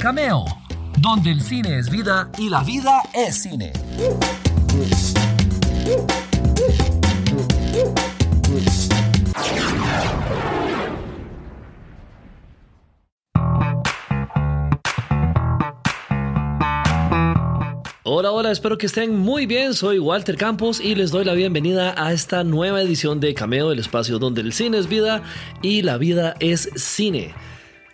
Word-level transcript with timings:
Cameo, 0.00 0.46
donde 0.98 1.30
el 1.30 1.42
cine 1.42 1.78
es 1.78 1.90
vida 1.90 2.30
y 2.38 2.48
la 2.48 2.62
vida 2.62 3.02
es 3.12 3.42
cine. 3.42 3.70
Hola, 18.04 18.32
hola, 18.32 18.50
espero 18.52 18.78
que 18.78 18.86
estén 18.86 19.14
muy 19.18 19.44
bien. 19.44 19.74
Soy 19.74 19.98
Walter 19.98 20.38
Campos 20.38 20.80
y 20.80 20.94
les 20.94 21.10
doy 21.10 21.26
la 21.26 21.34
bienvenida 21.34 21.94
a 21.98 22.14
esta 22.14 22.42
nueva 22.42 22.80
edición 22.80 23.20
de 23.20 23.34
Cameo, 23.34 23.70
el 23.70 23.78
espacio 23.78 24.18
donde 24.18 24.40
el 24.40 24.54
cine 24.54 24.78
es 24.78 24.88
vida 24.88 25.22
y 25.60 25.82
la 25.82 25.98
vida 25.98 26.36
es 26.40 26.70
cine. 26.74 27.34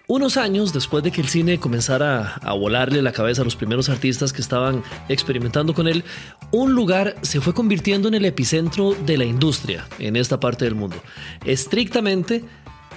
Unos 0.08 0.36
años 0.36 0.72
después 0.72 1.02
de 1.02 1.10
que 1.10 1.20
el 1.20 1.26
cine 1.26 1.58
comenzara 1.58 2.34
a 2.34 2.52
volarle 2.52 3.02
la 3.02 3.10
cabeza 3.10 3.42
a 3.42 3.44
los 3.44 3.56
primeros 3.56 3.88
artistas 3.88 4.32
que 4.32 4.40
estaban 4.40 4.84
experimentando 5.08 5.74
con 5.74 5.88
él, 5.88 6.04
un 6.52 6.76
lugar 6.76 7.16
se 7.22 7.40
fue 7.40 7.54
convirtiendo 7.54 8.06
en 8.06 8.14
el 8.14 8.24
epicentro 8.24 8.94
de 8.94 9.18
la 9.18 9.24
industria 9.24 9.88
en 9.98 10.14
esta 10.14 10.38
parte 10.38 10.64
del 10.64 10.76
mundo. 10.76 10.96
Estrictamente, 11.44 12.44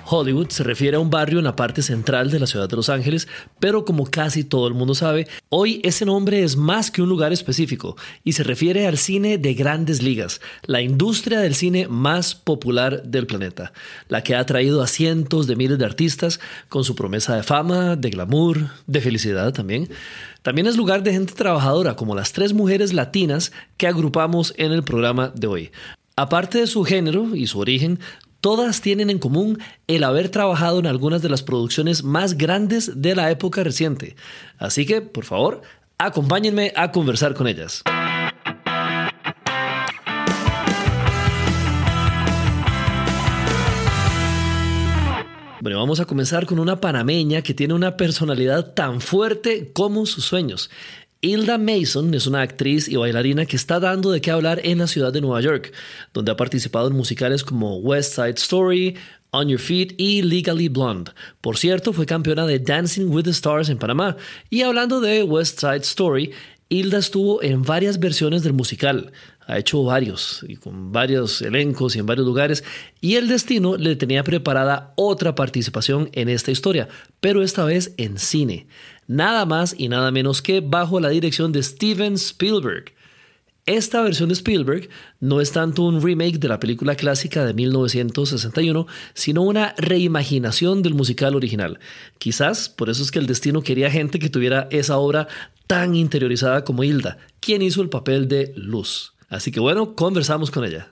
Hollywood 0.10 0.50
se 0.50 0.64
refiere 0.64 0.98
a 0.98 1.00
un 1.00 1.10
barrio 1.10 1.38
en 1.38 1.46
la 1.46 1.56
parte 1.56 1.82
central 1.82 2.32
de 2.32 2.40
la 2.40 2.48
ciudad 2.48 2.68
de 2.68 2.76
Los 2.76 2.90
Ángeles, 2.90 3.28
pero 3.60 3.86
como 3.86 4.06
casi 4.06 4.44
todo 4.44 4.68
el 4.68 4.74
mundo 4.74 4.96
sabe, 4.96 5.28
hoy 5.50 5.82
ese 5.84 6.06
nombre 6.06 6.44
es 6.44 6.58
más 6.58 6.90
que 6.90 7.02
un 7.02 7.10
lugar 7.10 7.32
específico 7.32 7.96
y 8.24 8.34
se 8.34 8.44
refiere 8.44 8.88
al 8.88 8.98
cine 8.98 9.38
de 9.38 9.54
grandes 9.54 10.02
ligas, 10.02 10.42
la 10.66 10.82
industria 10.82 11.40
del 11.40 11.54
cine 11.54 11.88
más 11.88 12.34
popular 12.34 13.04
del 13.04 13.28
planeta, 13.28 13.72
la 14.08 14.24
que 14.24 14.36
ha 14.36 14.40
atraído 14.40 14.82
a 14.82 14.88
cientos 14.88 15.46
de 15.46 15.56
miles 15.56 15.78
de 15.78 15.86
artistas 15.86 16.40
con 16.70 16.84
su 16.84 16.96
promesa 16.96 17.36
de 17.36 17.44
fama, 17.44 17.96
de 17.96 18.10
glamour, 18.10 18.70
de 18.88 19.02
felicidad 19.02 19.54
también. 19.54 19.90
También 20.42 20.68
es 20.68 20.78
lugar 20.78 21.04
de 21.04 21.12
gente 21.12 21.34
trabajadora 21.34 21.96
como 21.96 22.16
las 22.16 22.34
tres 22.34 22.54
mujeres 22.54 22.94
latinas 22.94 23.52
que 23.78 23.88
agrupamos 23.88 24.54
en 24.58 24.72
el 24.72 24.84
programa 24.84 25.32
de 25.36 25.48
hoy. 25.48 25.72
Aparte 26.16 26.60
de 26.60 26.68
su 26.68 26.84
género 26.84 27.36
y 27.36 27.48
su 27.48 27.60
origen, 27.60 28.00
Todas 28.42 28.80
tienen 28.80 29.10
en 29.10 29.20
común 29.20 29.60
el 29.88 30.04
haber 30.06 30.30
trabajado 30.30 30.80
en 30.80 30.88
algunas 30.88 31.22
de 31.22 31.28
las 31.28 31.44
producciones 31.44 32.04
más 32.04 32.38
grandes 32.38 33.02
de 33.02 33.14
la 33.14 33.30
época 33.32 33.64
reciente. 33.64 34.16
Así 34.58 34.86
que, 34.86 35.02
por 35.02 35.26
favor, 35.26 35.62
acompáñenme 35.98 36.72
a 36.78 36.92
conversar 36.92 37.34
con 37.34 37.48
ellas. 37.48 37.84
Bueno, 45.62 45.78
vamos 45.78 46.00
a 46.00 46.06
comenzar 46.06 46.46
con 46.46 46.58
una 46.58 46.80
panameña 46.80 47.42
que 47.42 47.54
tiene 47.54 47.74
una 47.74 47.98
personalidad 47.98 48.74
tan 48.74 49.02
fuerte 49.02 49.72
como 49.74 50.06
sus 50.06 50.24
sueños. 50.24 50.70
Hilda 51.22 51.58
Mason 51.58 52.14
es 52.14 52.28
una 52.28 52.42
actriz 52.42 52.88
y 52.88 52.96
bailarina 52.96 53.46
que 53.46 53.58
está 53.58 53.82
dando 53.82 54.10
de 54.10 54.22
qué 54.22 54.32
hablar 54.32 54.62
en 54.64 54.78
la 54.78 54.88
ciudad 54.88 55.12
de 55.12 55.20
Nueva 55.20 55.42
York, 55.42 55.74
donde 56.14 56.32
ha 56.32 56.38
participado 56.38 56.88
en 56.88 56.96
musicales 56.96 57.44
como 57.44 57.76
West 57.80 58.16
Side 58.16 58.36
Story, 58.38 58.96
On 59.32 59.50
Your 59.50 59.60
Feet 59.60 59.96
y 59.98 60.22
Legally 60.22 60.70
Blonde. 60.70 61.12
Por 61.42 61.58
cierto, 61.58 61.92
fue 61.92 62.06
campeona 62.06 62.48
de 62.48 62.60
Dancing 62.60 63.10
with 63.10 63.26
the 63.26 63.32
Stars 63.32 63.68
en 63.68 63.78
Panamá. 63.78 64.16
Y 64.50 64.62
hablando 64.62 65.02
de 65.02 65.24
West 65.24 65.60
Side 65.60 65.82
Story, 65.82 66.32
Hilda 66.70 67.00
estuvo 67.00 67.44
en 67.44 67.64
varias 67.64 68.00
versiones 68.00 68.44
del 68.44 68.54
musical. 68.54 69.12
Ha 69.46 69.58
hecho 69.58 69.84
varios, 69.84 70.46
y 70.48 70.56
con 70.56 70.94
varios 70.94 71.42
elencos 71.42 71.98
y 71.98 72.00
en 72.00 72.06
varios 72.06 72.26
lugares, 72.26 72.64
y 73.02 73.16
el 73.16 73.28
destino 73.28 73.76
le 73.76 73.98
tenía 73.98 74.24
preparada 74.24 74.94
otra 74.96 75.36
participación 75.36 76.10
en 76.14 76.30
esta 76.30 76.52
historia, 76.52 76.88
pero 77.20 77.42
esta 77.42 77.66
vez 77.66 77.94
en 77.98 78.20
cine 78.20 78.68
nada 79.10 79.46
más 79.46 79.76
y 79.78 79.90
nada 79.90 80.12
menos 80.12 80.42
que 80.42 80.62
bajo 80.62 81.00
la 81.00 81.10
dirección 81.10 81.52
de 81.52 81.64
Steven 81.64 82.14
Spielberg. 82.14 82.94
Esta 83.66 84.02
versión 84.02 84.30
de 84.30 84.34
Spielberg 84.34 84.90
no 85.20 85.42
es 85.42 85.52
tanto 85.52 85.84
un 85.84 86.02
remake 86.02 86.38
de 86.40 86.48
la 86.48 86.60
película 86.60 86.96
clásica 86.96 87.44
de 87.44 87.54
1961, 87.54 88.88
sino 89.14 89.42
una 89.42 89.74
reimaginación 89.78 90.82
del 90.82 90.94
musical 90.94 91.36
original. 91.36 91.80
Quizás 92.20 92.70
por 92.70 92.90
eso 92.90 93.04
es 93.04 93.12
que 93.12 93.20
el 93.20 93.28
destino 93.28 93.62
quería 93.62 93.92
gente 93.92 94.20
que 94.20 94.30
tuviera 94.30 94.68
esa 94.72 94.98
obra 94.98 95.28
tan 95.68 95.96
interiorizada 95.96 96.64
como 96.64 96.84
Hilda, 96.84 97.18
quien 97.40 97.62
hizo 97.62 97.82
el 97.82 97.90
papel 97.90 98.28
de 98.28 98.54
Luz. 98.56 99.16
Así 99.28 99.52
que 99.52 99.60
bueno, 99.60 99.96
conversamos 99.96 100.52
con 100.52 100.66
ella. 100.66 100.92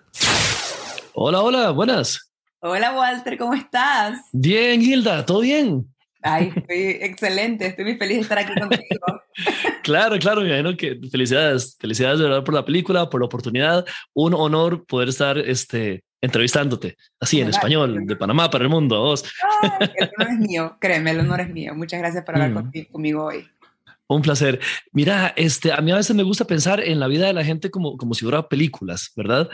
Hola, 1.13 1.41
hola, 1.41 1.71
buenas. 1.71 2.31
Hola 2.59 2.95
Walter, 2.95 3.37
¿cómo 3.37 3.53
estás? 3.53 4.19
Bien, 4.31 4.81
Hilda, 4.81 5.25
¿todo 5.25 5.41
bien? 5.41 5.87
Ay, 6.21 6.51
estoy 6.55 6.97
excelente, 7.01 7.67
estoy 7.67 7.85
muy 7.85 7.95
feliz 7.95 8.17
de 8.17 8.21
estar 8.21 8.39
aquí 8.39 8.59
contigo. 8.59 9.21
claro, 9.83 10.17
claro, 10.19 10.41
me 10.41 10.47
imagino 10.47 10.75
que 10.75 10.99
felicidades, 11.11 11.77
felicidades 11.79 12.19
de 12.19 12.25
verdad 12.25 12.43
por 12.43 12.53
la 12.53 12.65
película, 12.65 13.09
por 13.09 13.21
la 13.21 13.25
oportunidad, 13.25 13.85
un 14.13 14.33
honor 14.33 14.85
poder 14.85 15.09
estar 15.09 15.37
este, 15.37 16.03
entrevistándote, 16.21 16.97
así 17.19 17.41
en 17.41 17.49
español, 17.49 18.05
de 18.05 18.15
Panamá 18.15 18.49
para 18.49 18.63
el 18.63 18.69
mundo. 18.69 18.99
Vos. 18.99 19.23
el 19.79 20.09
honor 20.17 20.33
es 20.33 20.39
mío, 20.47 20.77
créeme, 20.79 21.11
el 21.11 21.19
honor 21.19 21.41
es 21.41 21.49
mío. 21.49 21.75
Muchas 21.75 21.99
gracias 21.99 22.23
por 22.23 22.35
hablar 22.35 22.63
mm. 22.63 22.91
conmigo 22.91 23.25
hoy. 23.25 23.47
Un 24.09 24.21
placer. 24.21 24.59
Mira, 24.93 25.33
este, 25.35 25.73
a 25.73 25.81
mí 25.81 25.91
a 25.91 25.97
veces 25.97 26.15
me 26.15 26.23
gusta 26.23 26.45
pensar 26.45 26.79
en 26.79 26.97
la 26.97 27.07
vida 27.07 27.27
de 27.27 27.33
la 27.33 27.43
gente 27.43 27.69
como, 27.69 27.97
como 27.97 28.13
si 28.13 28.23
fuera 28.23 28.47
películas, 28.47 29.11
¿verdad? 29.17 29.49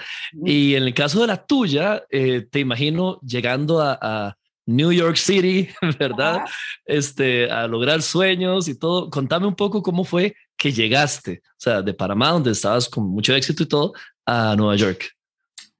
Y 0.45 0.75
en 0.75 0.83
el 0.83 0.93
caso 0.93 1.21
de 1.21 1.27
la 1.27 1.43
tuya, 1.43 2.03
eh, 2.11 2.45
te 2.49 2.59
imagino 2.59 3.19
llegando 3.21 3.81
a 3.81 4.37
New 4.65 4.91
York 4.91 5.17
City, 5.17 5.69
¿verdad? 5.99 6.45
Este, 6.85 7.49
a 7.49 7.67
lograr 7.67 8.01
sueños 8.01 8.67
y 8.67 8.75
todo. 8.75 9.09
Contame 9.09 9.47
un 9.47 9.55
poco 9.55 9.81
cómo 9.81 10.03
fue 10.03 10.35
que 10.57 10.71
llegaste, 10.71 11.41
o 11.45 11.59
sea, 11.59 11.81
de 11.81 11.93
Panamá, 11.93 12.29
donde 12.29 12.51
estabas 12.51 12.87
con 12.87 13.07
mucho 13.07 13.35
éxito 13.35 13.63
y 13.63 13.67
todo, 13.67 13.93
a 14.25 14.55
Nueva 14.55 14.75
York. 14.75 15.11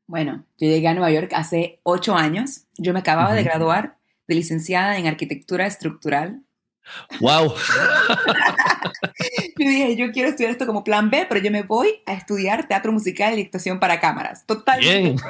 Bueno, 0.07 0.45
yo 0.57 0.67
llegué 0.67 0.87
a 0.87 0.93
Nueva 0.93 1.11
York 1.11 1.31
hace 1.33 1.79
ocho 1.83 2.15
años. 2.15 2.65
Yo 2.77 2.93
me 2.93 2.99
acababa 2.99 3.33
de 3.33 3.43
graduar 3.43 3.97
de 4.27 4.35
licenciada 4.35 4.97
en 4.97 5.07
arquitectura 5.07 5.65
estructural 5.65 6.41
¡Wow! 7.19 7.53
yo 9.57 9.67
dije, 9.67 9.95
yo 9.95 10.11
quiero 10.11 10.29
estudiar 10.29 10.51
esto 10.51 10.65
como 10.65 10.83
plan 10.83 11.09
B, 11.09 11.25
pero 11.27 11.41
yo 11.41 11.51
me 11.51 11.63
voy 11.63 12.01
a 12.05 12.13
estudiar 12.13 12.67
teatro 12.67 12.91
musical 12.91 13.37
y 13.37 13.43
actuación 13.43 13.79
para 13.79 13.99
cámaras. 13.99 14.45
Totalmente. 14.45 15.23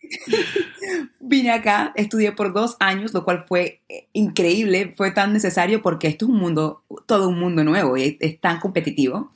Vine 1.20 1.50
acá, 1.50 1.92
estudié 1.96 2.32
por 2.32 2.52
dos 2.52 2.76
años, 2.78 3.12
lo 3.14 3.24
cual 3.24 3.44
fue 3.46 3.82
eh, 3.88 4.08
increíble, 4.12 4.94
fue 4.96 5.10
tan 5.10 5.32
necesario 5.32 5.82
porque 5.82 6.08
esto 6.08 6.26
es 6.26 6.30
un 6.30 6.38
mundo, 6.38 6.84
todo 7.06 7.28
un 7.28 7.38
mundo 7.38 7.64
nuevo 7.64 7.96
y 7.96 8.16
es, 8.20 8.40
tan 8.40 8.60
competitivo. 8.60 9.30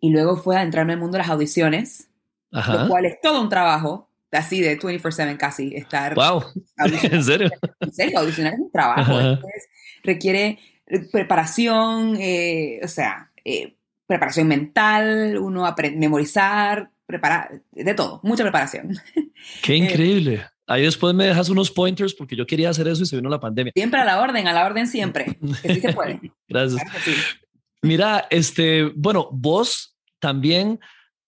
Y 0.00 0.10
luego 0.10 0.36
fue 0.36 0.56
a 0.56 0.62
entrarme 0.62 0.94
al 0.94 0.98
mundo 0.98 1.16
de 1.16 1.22
las 1.22 1.30
audiciones, 1.30 2.08
lo 2.50 2.88
cual 2.88 3.04
es 3.04 3.20
todo 3.20 3.40
un 3.40 3.48
trabajo, 3.48 4.09
así 4.32 4.60
de 4.60 4.78
24/7 4.78 5.36
casi, 5.36 5.74
estar... 5.74 6.14
¡Wow! 6.14 6.44
¿En 7.10 7.24
serio? 7.24 7.50
En 7.80 7.92
serio, 7.92 8.18
audicionar 8.18 8.54
es 8.54 8.60
un 8.60 8.70
trabajo 8.70 9.40
requiere 10.02 10.58
eh, 10.86 11.00
preparación, 11.10 12.16
eh, 12.18 12.80
o 12.82 12.88
sea, 12.88 13.30
eh, 13.44 13.76
preparación 14.06 14.48
mental, 14.48 15.38
uno 15.38 15.66
aprende 15.66 15.98
a 15.98 16.00
memorizar, 16.00 16.90
preparar, 17.06 17.62
de 17.72 17.94
todo, 17.94 18.20
mucha 18.22 18.42
preparación. 18.42 18.96
Qué 19.62 19.76
increíble. 19.76 20.44
Ahí 20.66 20.82
después 20.82 21.14
me 21.14 21.26
dejas 21.26 21.48
unos 21.48 21.70
pointers 21.70 22.14
porque 22.14 22.36
yo 22.36 22.46
quería 22.46 22.70
hacer 22.70 22.86
eso 22.86 23.02
y 23.02 23.06
se 23.06 23.16
vino 23.16 23.28
la 23.28 23.40
pandemia. 23.40 23.72
Siempre 23.74 24.00
a 24.00 24.04
la 24.04 24.20
orden, 24.20 24.46
a 24.46 24.52
la 24.52 24.64
orden 24.64 24.86
siempre. 24.86 25.36
Que 25.62 25.74
sí 25.74 25.80
se 25.80 25.92
puede. 25.92 26.20
Gracias. 26.48 26.80
Mira, 27.82 28.28
este, 28.30 28.84
bueno, 28.94 29.28
vos 29.32 29.96
también 30.20 30.78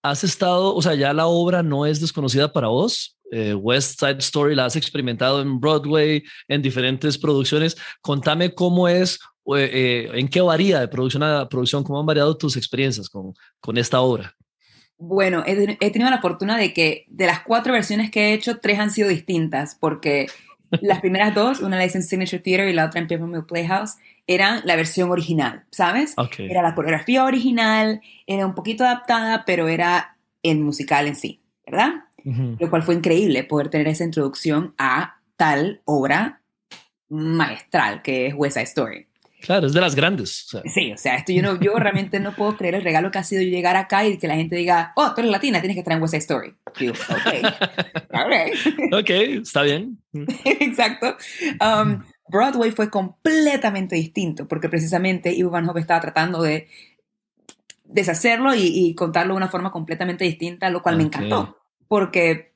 has 0.03 0.23
estado, 0.23 0.75
o 0.75 0.81
sea, 0.81 0.93
ya 0.95 1.13
la 1.13 1.27
obra 1.27 1.63
no 1.63 1.85
es 1.85 2.01
desconocida 2.01 2.51
para 2.51 2.67
vos. 2.67 3.17
Eh, 3.31 3.55
West 3.55 3.99
Side 3.99 4.19
Story 4.19 4.53
la 4.53 4.65
has 4.65 4.75
experimentado 4.75 5.41
en 5.41 5.59
Broadway, 5.59 6.23
en 6.47 6.61
diferentes 6.61 7.17
producciones. 7.17 7.77
Contame 8.01 8.53
cómo 8.53 8.87
es, 8.87 9.19
eh, 9.55 10.09
en 10.13 10.27
qué 10.27 10.41
varía 10.41 10.81
de 10.81 10.87
producción 10.89 11.23
a 11.23 11.47
producción, 11.49 11.83
cómo 11.83 11.99
han 11.99 12.05
variado 12.05 12.37
tus 12.37 12.57
experiencias 12.57 13.09
con, 13.09 13.33
con 13.59 13.77
esta 13.77 14.01
obra. 14.01 14.35
Bueno, 14.97 15.43
he, 15.45 15.91
tenido 15.91 16.09
la 16.09 16.21
fortuna 16.21 16.57
de 16.57 16.73
que 16.73 17.05
de 17.07 17.25
las 17.25 17.41
cuatro 17.41 17.73
versiones 17.73 18.11
que 18.11 18.29
he 18.29 18.33
hecho, 18.33 18.59
tres 18.59 18.79
han 18.79 18.91
sido 18.91 19.09
distintas, 19.09 19.75
porque 19.75 20.27
las 20.81 20.99
primeras 20.99 21.33
dos, 21.33 21.61
una 21.61 21.77
la 21.77 21.85
hice 21.85 21.97
en 21.97 22.03
Signature 22.03 22.39
Theater 22.39 22.67
y 22.67 22.73
la 22.73 22.85
otra 22.85 23.01
en 23.01 23.45
Playhouse, 23.45 23.95
eran 24.27 24.61
la 24.65 24.75
versión 24.75 25.11
original, 25.11 25.65
¿sabes? 25.71 26.15
Era 26.37 26.61
la 26.61 26.75
coreografía 26.75 27.25
original, 27.25 28.01
era 28.25 28.45
un 28.45 28.55
poquito 28.55 28.83
adaptada, 28.83 29.43
pero 29.45 29.67
era 29.67 30.17
el 30.43 30.59
musical 30.59 31.07
en 31.07 31.15
sí, 31.15 31.41
¿verdad? 31.65 31.93
lo 32.25 32.69
cual 32.69 32.83
fue 32.83 32.95
increíble 32.95 33.43
poder 33.43 33.67
tener 33.67 33.89
esa 33.89 34.05
introducción 34.05 34.73
a 34.77 35.17
tal 35.35 35.81
obra 35.83 36.41
maestral 37.09 38.01
que 38.01 38.27
es 38.27 38.33
West 38.33 38.55
Side 38.55 38.63
Story. 38.63 39.07
Claro, 39.41 39.67
es 39.67 39.73
de 39.73 39.81
las 39.81 39.93
grandes. 39.93 40.47
Sí, 40.73 40.93
o 40.93 40.97
sea, 40.97 41.15
esto 41.15 41.33
yo, 41.33 41.41
no, 41.41 41.59
yo 41.59 41.73
realmente 41.77 42.19
no 42.21 42.33
puedo 42.33 42.55
creer 42.55 42.75
el 42.75 42.81
regalo 42.81 43.11
que 43.11 43.19
ha 43.19 43.23
sido 43.23 43.41
llegar 43.41 43.75
acá 43.75 44.05
y 44.05 44.17
que 44.17 44.27
la 44.27 44.35
gente 44.35 44.55
diga, 44.55 44.93
oh, 44.95 45.13
tú 45.13 45.19
eres 45.19 45.31
latina, 45.31 45.59
tienes 45.59 45.75
que 45.75 45.81
estar 45.81 45.93
en 45.93 46.01
West 46.01 46.13
Side 46.13 46.21
Story. 46.21 46.55
Digo, 46.79 46.93
ok, 46.93 47.33
ok. 48.93 48.99
ok, 49.01 49.09
está 49.41 49.63
bien. 49.63 49.97
Exacto. 50.45 51.17
Um, 51.59 52.03
Broadway 52.27 52.71
fue 52.71 52.89
completamente 52.89 53.95
distinto, 53.95 54.47
porque 54.47 54.69
precisamente 54.69 55.33
Ivo 55.33 55.49
Van 55.49 55.67
Hove 55.67 55.81
estaba 55.81 56.01
tratando 56.01 56.41
de 56.41 56.67
deshacerlo 57.83 58.53
y, 58.55 58.93
contarlo 58.95 59.33
de 59.33 59.37
una 59.37 59.49
forma 59.49 59.71
completamente 59.71 60.25
distinta, 60.25 60.69
lo 60.69 60.81
cual 60.81 60.97
me 60.97 61.03
encantó, 61.03 61.57
porque, 61.87 62.53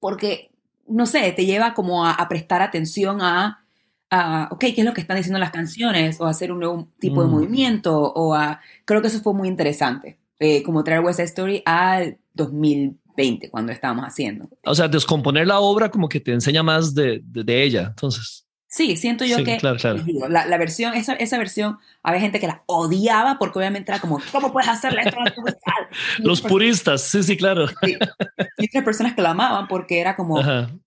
porque, 0.00 0.50
no 0.86 1.06
sé, 1.06 1.32
te 1.32 1.44
lleva 1.44 1.74
como 1.74 2.06
a, 2.06 2.28
prestar 2.28 2.62
atención 2.62 3.20
a, 3.20 3.64
a, 4.10 4.48
ok, 4.50 4.60
¿qué 4.60 4.74
es 4.78 4.84
lo 4.84 4.94
que 4.94 5.00
están 5.00 5.16
diciendo 5.16 5.38
las 5.38 5.50
canciones? 5.50 6.20
O 6.20 6.26
hacer 6.26 6.52
un 6.52 6.60
nuevo 6.60 6.88
tipo 6.98 7.22
de 7.22 7.28
mm. 7.28 7.30
movimiento, 7.30 8.00
o 8.00 8.34
a, 8.34 8.60
creo 8.84 9.02
que 9.02 9.08
eso 9.08 9.20
fue 9.20 9.34
muy 9.34 9.48
interesante, 9.48 10.18
eh, 10.38 10.62
como 10.62 10.84
traer 10.84 11.00
West 11.00 11.18
Side 11.18 11.28
Story 11.28 11.62
al 11.66 12.18
2020, 12.34 13.50
cuando 13.50 13.72
estábamos 13.72 14.06
haciendo. 14.06 14.48
O 14.64 14.74
sea, 14.74 14.88
descomponer 14.88 15.46
la 15.46 15.60
obra 15.60 15.90
como 15.90 16.08
que 16.08 16.20
te 16.20 16.32
enseña 16.32 16.62
más 16.62 16.94
de, 16.94 17.20
de 17.22 17.62
ella, 17.62 17.88
entonces. 17.88 18.43
Sí, 18.74 18.96
siento 18.96 19.24
yo 19.24 19.36
que 19.44 19.56
la, 19.62 20.46
la, 20.46 20.58
versión, 20.58 20.94
esa, 20.94 21.12
esa, 21.12 21.38
versión, 21.38 21.78
había 22.02 22.20
gente 22.20 22.40
que 22.40 22.48
la 22.48 22.64
odiaba 22.66 23.38
porque 23.38 23.60
obviamente 23.60 23.92
era 23.92 24.00
como, 24.00 24.18
¿cómo 24.32 24.52
puedes 24.52 24.68
hacerle 24.68 25.02
esto 25.02 25.16
a 25.20 25.88
Los 26.18 26.42
puristas, 26.42 27.02
sí, 27.02 27.22
sí, 27.22 27.36
claro. 27.36 27.66
Y 28.58 28.66
otras 28.66 28.82
personas 28.84 29.14
que 29.14 29.22
la 29.22 29.30
amaban 29.30 29.68
porque 29.68 30.00
era 30.00 30.16
como, 30.16 30.42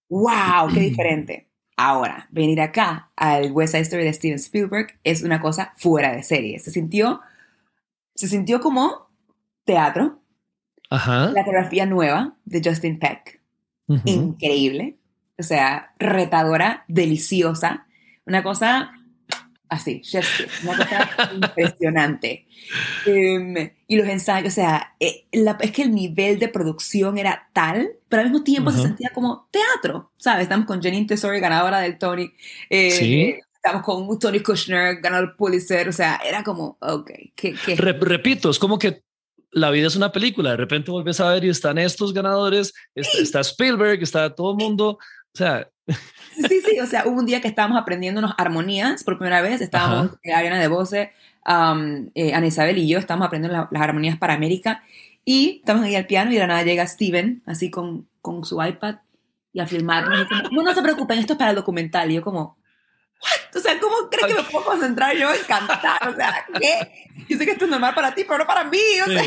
wow, 0.10 0.68
qué 0.74 0.82
diferente. 0.82 1.48
Ahora, 1.78 2.28
venir 2.30 2.60
acá 2.60 3.10
al 3.16 3.54
West 3.54 3.72
Side 3.72 3.84
Story 3.84 4.04
de 4.04 4.12
Steven 4.12 4.36
Spielberg 4.36 5.00
es 5.06 5.24
una 5.24 5.40
cosa 5.40 5.72
fuera 5.78 6.12
de 6.12 6.24
serie. 6.24 6.60
Se 6.60 6.72
sintió, 6.72 7.22
se 8.16 8.28
sintió 8.28 8.60
como 8.60 9.08
teatro. 9.64 10.20
Ajá. 10.90 11.32
La 11.32 11.46
coreografía 11.46 11.86
nueva 11.86 12.36
de 12.44 12.62
Justin 12.62 13.00
Peck. 13.00 13.40
Increíble 14.04 14.98
o 15.38 15.44
sea, 15.44 15.94
retadora, 16.00 16.84
deliciosa, 16.88 17.86
una 18.26 18.44
cosa 18.44 18.92
así, 19.70 20.02
una 20.64 20.78
cosa 20.78 21.32
impresionante. 21.34 22.48
Em, 23.06 23.72
y 23.88 23.96
los 23.96 24.08
ensayos, 24.08 24.54
o 24.54 24.56
sea, 24.56 24.96
eh, 25.00 25.26
es 25.32 25.72
que 25.72 25.84
el 25.84 25.94
nivel 25.94 26.40
de 26.40 26.48
producción 26.48 27.18
era 27.18 27.50
tal, 27.54 27.90
pero 28.10 28.22
al 28.22 28.30
mismo 28.30 28.44
tiempo 28.44 28.72
se 28.72 28.82
sentía 28.82 29.10
como 29.14 29.48
teatro, 29.52 30.12
¿sabes? 30.18 30.44
Estamos 30.44 30.66
con 30.66 30.82
Janine 30.82 31.08
Tesori, 31.08 31.40
ganadora 31.40 31.80
del 31.80 31.98
Tony. 31.98 32.32
Eh, 32.70 32.92
¿Sí? 32.92 33.36
Estamos 33.54 33.84
con 33.84 34.20
Tony 34.20 34.40
Kushner, 34.40 35.02
ganador 35.02 35.36
Pulitzer, 35.36 35.90
o 35.90 35.94
sea, 35.94 36.22
era 36.26 36.44
como, 36.44 36.78
ok. 36.80 37.12
¿qué, 37.36 37.56
repito, 37.76 38.50
es 38.50 38.60
como 38.60 38.80
que 38.80 39.04
la 39.52 39.72
vida 39.72 39.88
es 39.88 39.96
una 39.96 40.12
película, 40.12 40.52
de 40.52 40.58
repente 40.58 40.92
vuelves 40.92 41.20
a 41.20 41.32
ver 41.32 41.44
y 41.44 41.50
están 41.50 41.78
estos 41.78 42.14
ganadores, 42.14 42.74
está, 42.96 43.42
Spielberg, 43.42 44.02
está 44.02 44.34
todo 44.36 44.52
el 44.52 44.58
mundo, 44.58 45.00
o 45.38 45.46
sea... 45.46 45.70
Sí, 46.36 46.62
sí, 46.62 46.80
o 46.80 46.86
sea, 46.86 47.08
hubo 47.08 47.18
un 47.18 47.26
día 47.26 47.42
que 47.42 47.48
estábamos 47.48 47.80
aprendiéndonos 47.80 48.34
armonías 48.38 49.04
por 49.04 49.18
primera 49.18 49.42
vez, 49.42 49.62
estábamos, 49.62 50.12
en 50.22 50.36
Ariana 50.36 50.60
de 50.60 50.68
Voce, 50.68 51.14
um, 51.48 52.10
eh, 52.14 52.34
Ana 52.34 52.48
Isabel 52.48 52.78
y 52.78 52.88
yo 52.88 53.00
estábamos 53.00 53.28
aprendiendo 53.28 53.68
las 53.72 53.82
armonías 53.82 54.18
para 54.18 54.34
América 54.34 54.84
y 55.24 55.60
estamos 55.60 55.84
ahí 55.84 55.96
al 55.96 56.06
piano 56.06 56.32
y 56.32 56.36
de 56.36 56.42
la 56.42 56.48
nada 56.48 56.64
llega 56.64 56.86
Steven, 56.86 57.42
así 57.46 57.72
con, 57.72 58.08
con 58.22 58.44
su 58.44 58.62
iPad 58.62 58.98
y 59.54 59.60
a 59.60 59.68
filmarnos. 59.68 60.22
Y 60.22 60.26
como, 60.28 60.50
no, 60.52 60.64
no 60.64 60.76
se 60.76 60.82
preocupen, 60.82 61.20
esto 61.20 61.34
es 61.34 61.40
para 61.40 61.52
el 61.52 61.56
documental. 61.56 62.12
Y 62.12 62.16
yo 62.16 62.22
como, 62.22 62.58
¿What? 63.22 63.58
O 63.58 63.60
sea, 63.60 63.80
¿cómo 63.80 63.96
crees 64.10 64.28
que 64.28 64.42
me 64.42 64.50
puedo 64.50 64.66
concentrar 64.66 65.16
yo 65.16 65.34
en 65.34 65.44
cantar? 65.48 66.08
O 66.10 66.16
sea, 66.16 66.46
¿qué? 66.60 67.08
Yo 67.28 67.38
sé 67.38 67.46
que 67.46 67.52
esto 67.52 67.66
es 67.66 67.72
normal 67.72 67.96
para 67.96 68.14
ti, 68.14 68.24
pero 68.24 68.40
no 68.40 68.46
para 68.46 68.64
mí. 68.66 68.80
O 69.06 69.06
sea, 69.06 69.24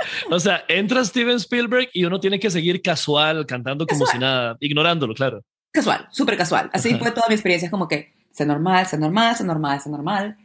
o 0.30 0.38
sea 0.38 0.64
entra 0.68 1.04
Steven 1.04 1.36
Spielberg 1.36 1.88
y 1.92 2.04
uno 2.04 2.20
tiene 2.20 2.38
que 2.38 2.50
seguir 2.50 2.82
casual, 2.82 3.46
cantando 3.46 3.86
como 3.86 4.06
si 4.06 4.18
nada, 4.18 4.56
ignorándolo, 4.60 5.14
claro. 5.14 5.42
Casual, 5.72 6.08
súper 6.10 6.36
casual. 6.36 6.68
Así 6.72 6.94
fue 6.96 7.12
toda 7.12 7.28
mi 7.28 7.34
experiencia. 7.34 7.66
Es 7.66 7.70
como 7.70 7.86
que, 7.86 8.12
sé 8.32 8.44
normal, 8.44 8.86
sé 8.86 8.98
normal, 8.98 9.36
sé 9.36 9.44
normal, 9.44 9.80
sé 9.80 9.88
normal. 9.88 10.36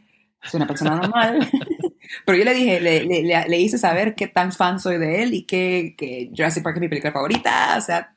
Soy 0.44 0.58
una 0.58 0.68
persona 0.68 0.94
normal. 0.96 1.50
pero 2.24 2.38
yo 2.38 2.44
le 2.44 2.54
dije, 2.54 2.80
le, 2.80 3.04
le, 3.04 3.48
le, 3.48 3.58
hice 3.58 3.78
saber 3.78 4.14
qué 4.14 4.28
tan 4.28 4.52
fan 4.52 4.78
soy 4.78 4.98
de 4.98 5.24
él 5.24 5.34
y 5.34 5.42
que, 5.42 5.96
que 5.98 6.30
Jurassic 6.30 6.62
Park 6.62 6.76
es 6.76 6.80
mi 6.80 6.88
película 6.88 7.12
favorita. 7.12 7.74
O 7.76 7.80
sea, 7.80 8.14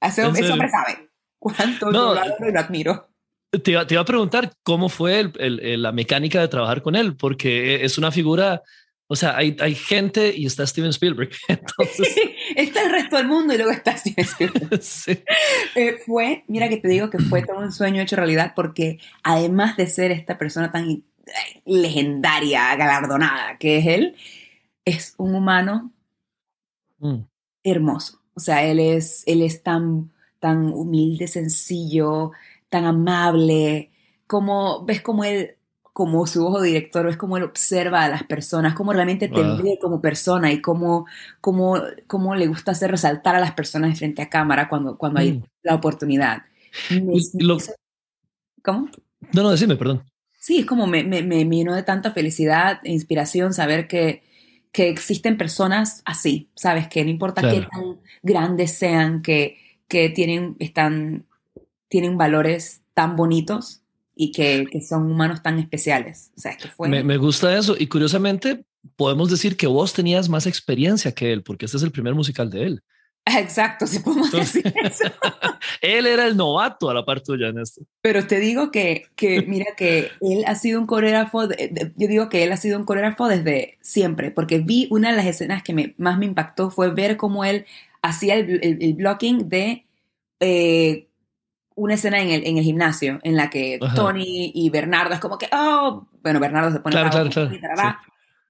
eso, 0.00 0.28
ese 0.30 0.52
hombre 0.52 0.68
sabe 0.68 1.08
cuánto 1.38 1.92
yo 1.92 2.14
lo 2.14 2.60
admiro. 2.60 3.08
Te 3.50 3.72
iba, 3.72 3.86
te 3.86 3.94
iba, 3.94 4.02
a 4.02 4.06
preguntar 4.06 4.52
cómo 4.62 4.88
fue 4.88 5.20
el, 5.20 5.32
el, 5.38 5.82
la 5.82 5.92
mecánica 5.92 6.40
de 6.40 6.48
trabajar 6.48 6.80
con 6.80 6.96
él, 6.96 7.16
porque 7.16 7.84
es 7.84 7.98
una 7.98 8.10
figura, 8.10 8.62
o 9.12 9.14
sea, 9.14 9.36
hay, 9.36 9.54
hay 9.60 9.74
gente 9.74 10.34
y 10.34 10.46
está 10.46 10.66
Steven 10.66 10.88
Spielberg. 10.88 11.28
Entonces... 11.48 12.16
está 12.56 12.82
el 12.82 12.92
resto 12.92 13.18
del 13.18 13.28
mundo 13.28 13.52
y 13.52 13.58
luego 13.58 13.70
está 13.70 13.94
Steven 13.94 14.24
Spielberg. 14.24 14.78
sí. 14.82 15.22
eh, 15.74 15.98
fue, 16.06 16.44
mira 16.48 16.70
que 16.70 16.78
te 16.78 16.88
digo 16.88 17.10
que 17.10 17.18
fue 17.18 17.42
todo 17.42 17.58
un 17.58 17.72
sueño 17.72 18.00
hecho 18.00 18.16
realidad, 18.16 18.54
porque 18.56 19.00
además 19.22 19.76
de 19.76 19.86
ser 19.86 20.12
esta 20.12 20.38
persona 20.38 20.72
tan 20.72 20.88
eh, 20.88 21.02
legendaria, 21.66 22.74
galardonada 22.74 23.58
que 23.58 23.76
es 23.76 23.86
él, 23.86 24.16
es 24.86 25.14
un 25.18 25.34
humano 25.34 25.92
mm. 27.00 27.18
hermoso. 27.64 28.22
O 28.32 28.40
sea, 28.40 28.64
él 28.64 28.80
es, 28.80 29.24
él 29.26 29.42
es 29.42 29.62
tan, 29.62 30.10
tan 30.40 30.72
humilde, 30.72 31.28
sencillo, 31.28 32.32
tan 32.70 32.86
amable, 32.86 33.90
como 34.26 34.86
ves 34.86 35.02
como 35.02 35.22
él, 35.22 35.58
como 35.92 36.26
su 36.26 36.46
ojo 36.46 36.62
director, 36.62 37.04
ves 37.04 37.16
como 37.16 37.36
él 37.36 37.42
observa 37.42 38.04
a 38.04 38.08
las 38.08 38.24
personas, 38.24 38.74
cómo 38.74 38.92
realmente 38.92 39.28
te 39.28 39.42
ve 39.42 39.78
como 39.80 40.00
persona 40.00 40.50
y 40.50 40.62
cómo, 40.62 41.06
cómo, 41.40 41.78
cómo, 42.06 42.34
le 42.34 42.46
gusta 42.46 42.72
hacer 42.72 42.90
resaltar 42.90 43.34
a 43.34 43.40
las 43.40 43.52
personas 43.52 43.98
frente 43.98 44.22
a 44.22 44.30
cámara 44.30 44.68
cuando, 44.68 44.96
cuando 44.96 45.20
hay 45.20 45.32
mm. 45.32 45.44
la 45.62 45.74
oportunidad. 45.74 46.42
¿Cómo? 48.62 48.88
No, 49.32 49.42
no, 49.42 49.50
decime, 49.50 49.76
perdón. 49.76 50.02
Sí, 50.38 50.60
es 50.60 50.66
como 50.66 50.86
me, 50.86 51.04
me, 51.04 51.22
me 51.22 51.44
llenó 51.44 51.74
de 51.74 51.82
tanta 51.82 52.10
felicidad 52.12 52.80
e 52.84 52.92
inspiración 52.92 53.52
saber 53.52 53.86
que, 53.86 54.22
que 54.72 54.88
existen 54.88 55.36
personas 55.36 56.02
así, 56.04 56.48
¿sabes? 56.56 56.88
Que 56.88 57.04
no 57.04 57.10
importa 57.10 57.42
qué 57.42 57.66
tan 57.70 58.00
grandes 58.22 58.72
sean, 58.72 59.22
que, 59.22 59.58
que 59.88 60.08
tienen, 60.08 60.56
están 60.58 61.26
tienen 61.88 62.16
valores 62.16 62.80
tan 62.94 63.16
bonitos 63.16 63.82
y 64.14 64.32
que, 64.32 64.66
que 64.70 64.80
son 64.80 65.10
humanos 65.10 65.42
tan 65.42 65.58
especiales. 65.58 66.30
O 66.36 66.40
sea, 66.40 66.52
esto 66.52 66.68
fue... 66.76 66.88
Me, 66.88 67.02
me, 67.02 67.16
gusta 67.16 67.56
eso. 67.56 67.74
Y 67.78 67.86
curiosamente, 67.86 68.64
podemos 68.96 69.30
decir 69.30 69.56
que 69.56 69.66
vos 69.66 69.92
tenías 69.92 70.28
más 70.28 70.46
experiencia 70.46 71.12
que 71.12 71.32
él, 71.32 71.42
porque 71.42 71.66
este 71.66 71.76
es 71.76 71.82
el 71.82 71.92
primer 71.92 72.14
musical 72.14 72.50
de 72.50 72.64
él. 72.64 72.82
Exacto, 73.38 73.86
si 73.86 74.00
podemos 74.00 74.32
decir 74.32 74.72
eso. 74.82 75.04
él 75.80 76.06
era 76.06 76.26
el 76.26 76.36
novato 76.36 76.90
a 76.90 76.94
la 76.94 77.04
parte 77.04 77.24
tuya 77.26 77.48
en 77.48 77.58
esto. 77.58 77.82
Pero 78.00 78.26
te 78.26 78.40
digo 78.40 78.70
que, 78.70 79.06
que 79.14 79.42
mira 79.46 79.66
que 79.76 80.10
él 80.20 80.44
ha 80.46 80.54
sido 80.56 80.80
un 80.80 80.86
coreógrafo, 80.86 81.48
yo 81.48 82.08
digo 82.08 82.28
que 82.28 82.42
él 82.42 82.52
ha 82.52 82.56
sido 82.56 82.78
un 82.78 82.84
coreógrafo 82.84 83.28
desde 83.28 83.78
siempre, 83.80 84.30
porque 84.30 84.58
vi 84.58 84.88
una 84.90 85.10
de 85.10 85.16
las 85.16 85.26
escenas 85.26 85.62
que 85.62 85.74
me, 85.74 85.94
más 85.98 86.18
me 86.18 86.26
impactó 86.26 86.70
fue 86.70 86.90
ver 86.90 87.16
cómo 87.16 87.44
él 87.44 87.64
hacía 88.02 88.34
el, 88.34 88.60
el, 88.82 88.94
blocking 88.94 89.48
de 89.48 89.86
eh, 90.40 91.06
una 91.74 91.94
escena 91.94 92.20
en 92.20 92.30
el, 92.30 92.46
en 92.46 92.58
el 92.58 92.64
gimnasio 92.64 93.18
en 93.22 93.36
la 93.36 93.50
que 93.50 93.78
Tony 93.94 94.52
y 94.54 94.70
Bernardo 94.70 95.14
es 95.14 95.20
como 95.20 95.38
que, 95.38 95.48
oh, 95.52 96.06
bueno, 96.22 96.40
Bernardo 96.40 96.70
se 96.70 96.80
pone 96.80 96.94
claro, 96.94 97.30
claro, 97.30 97.98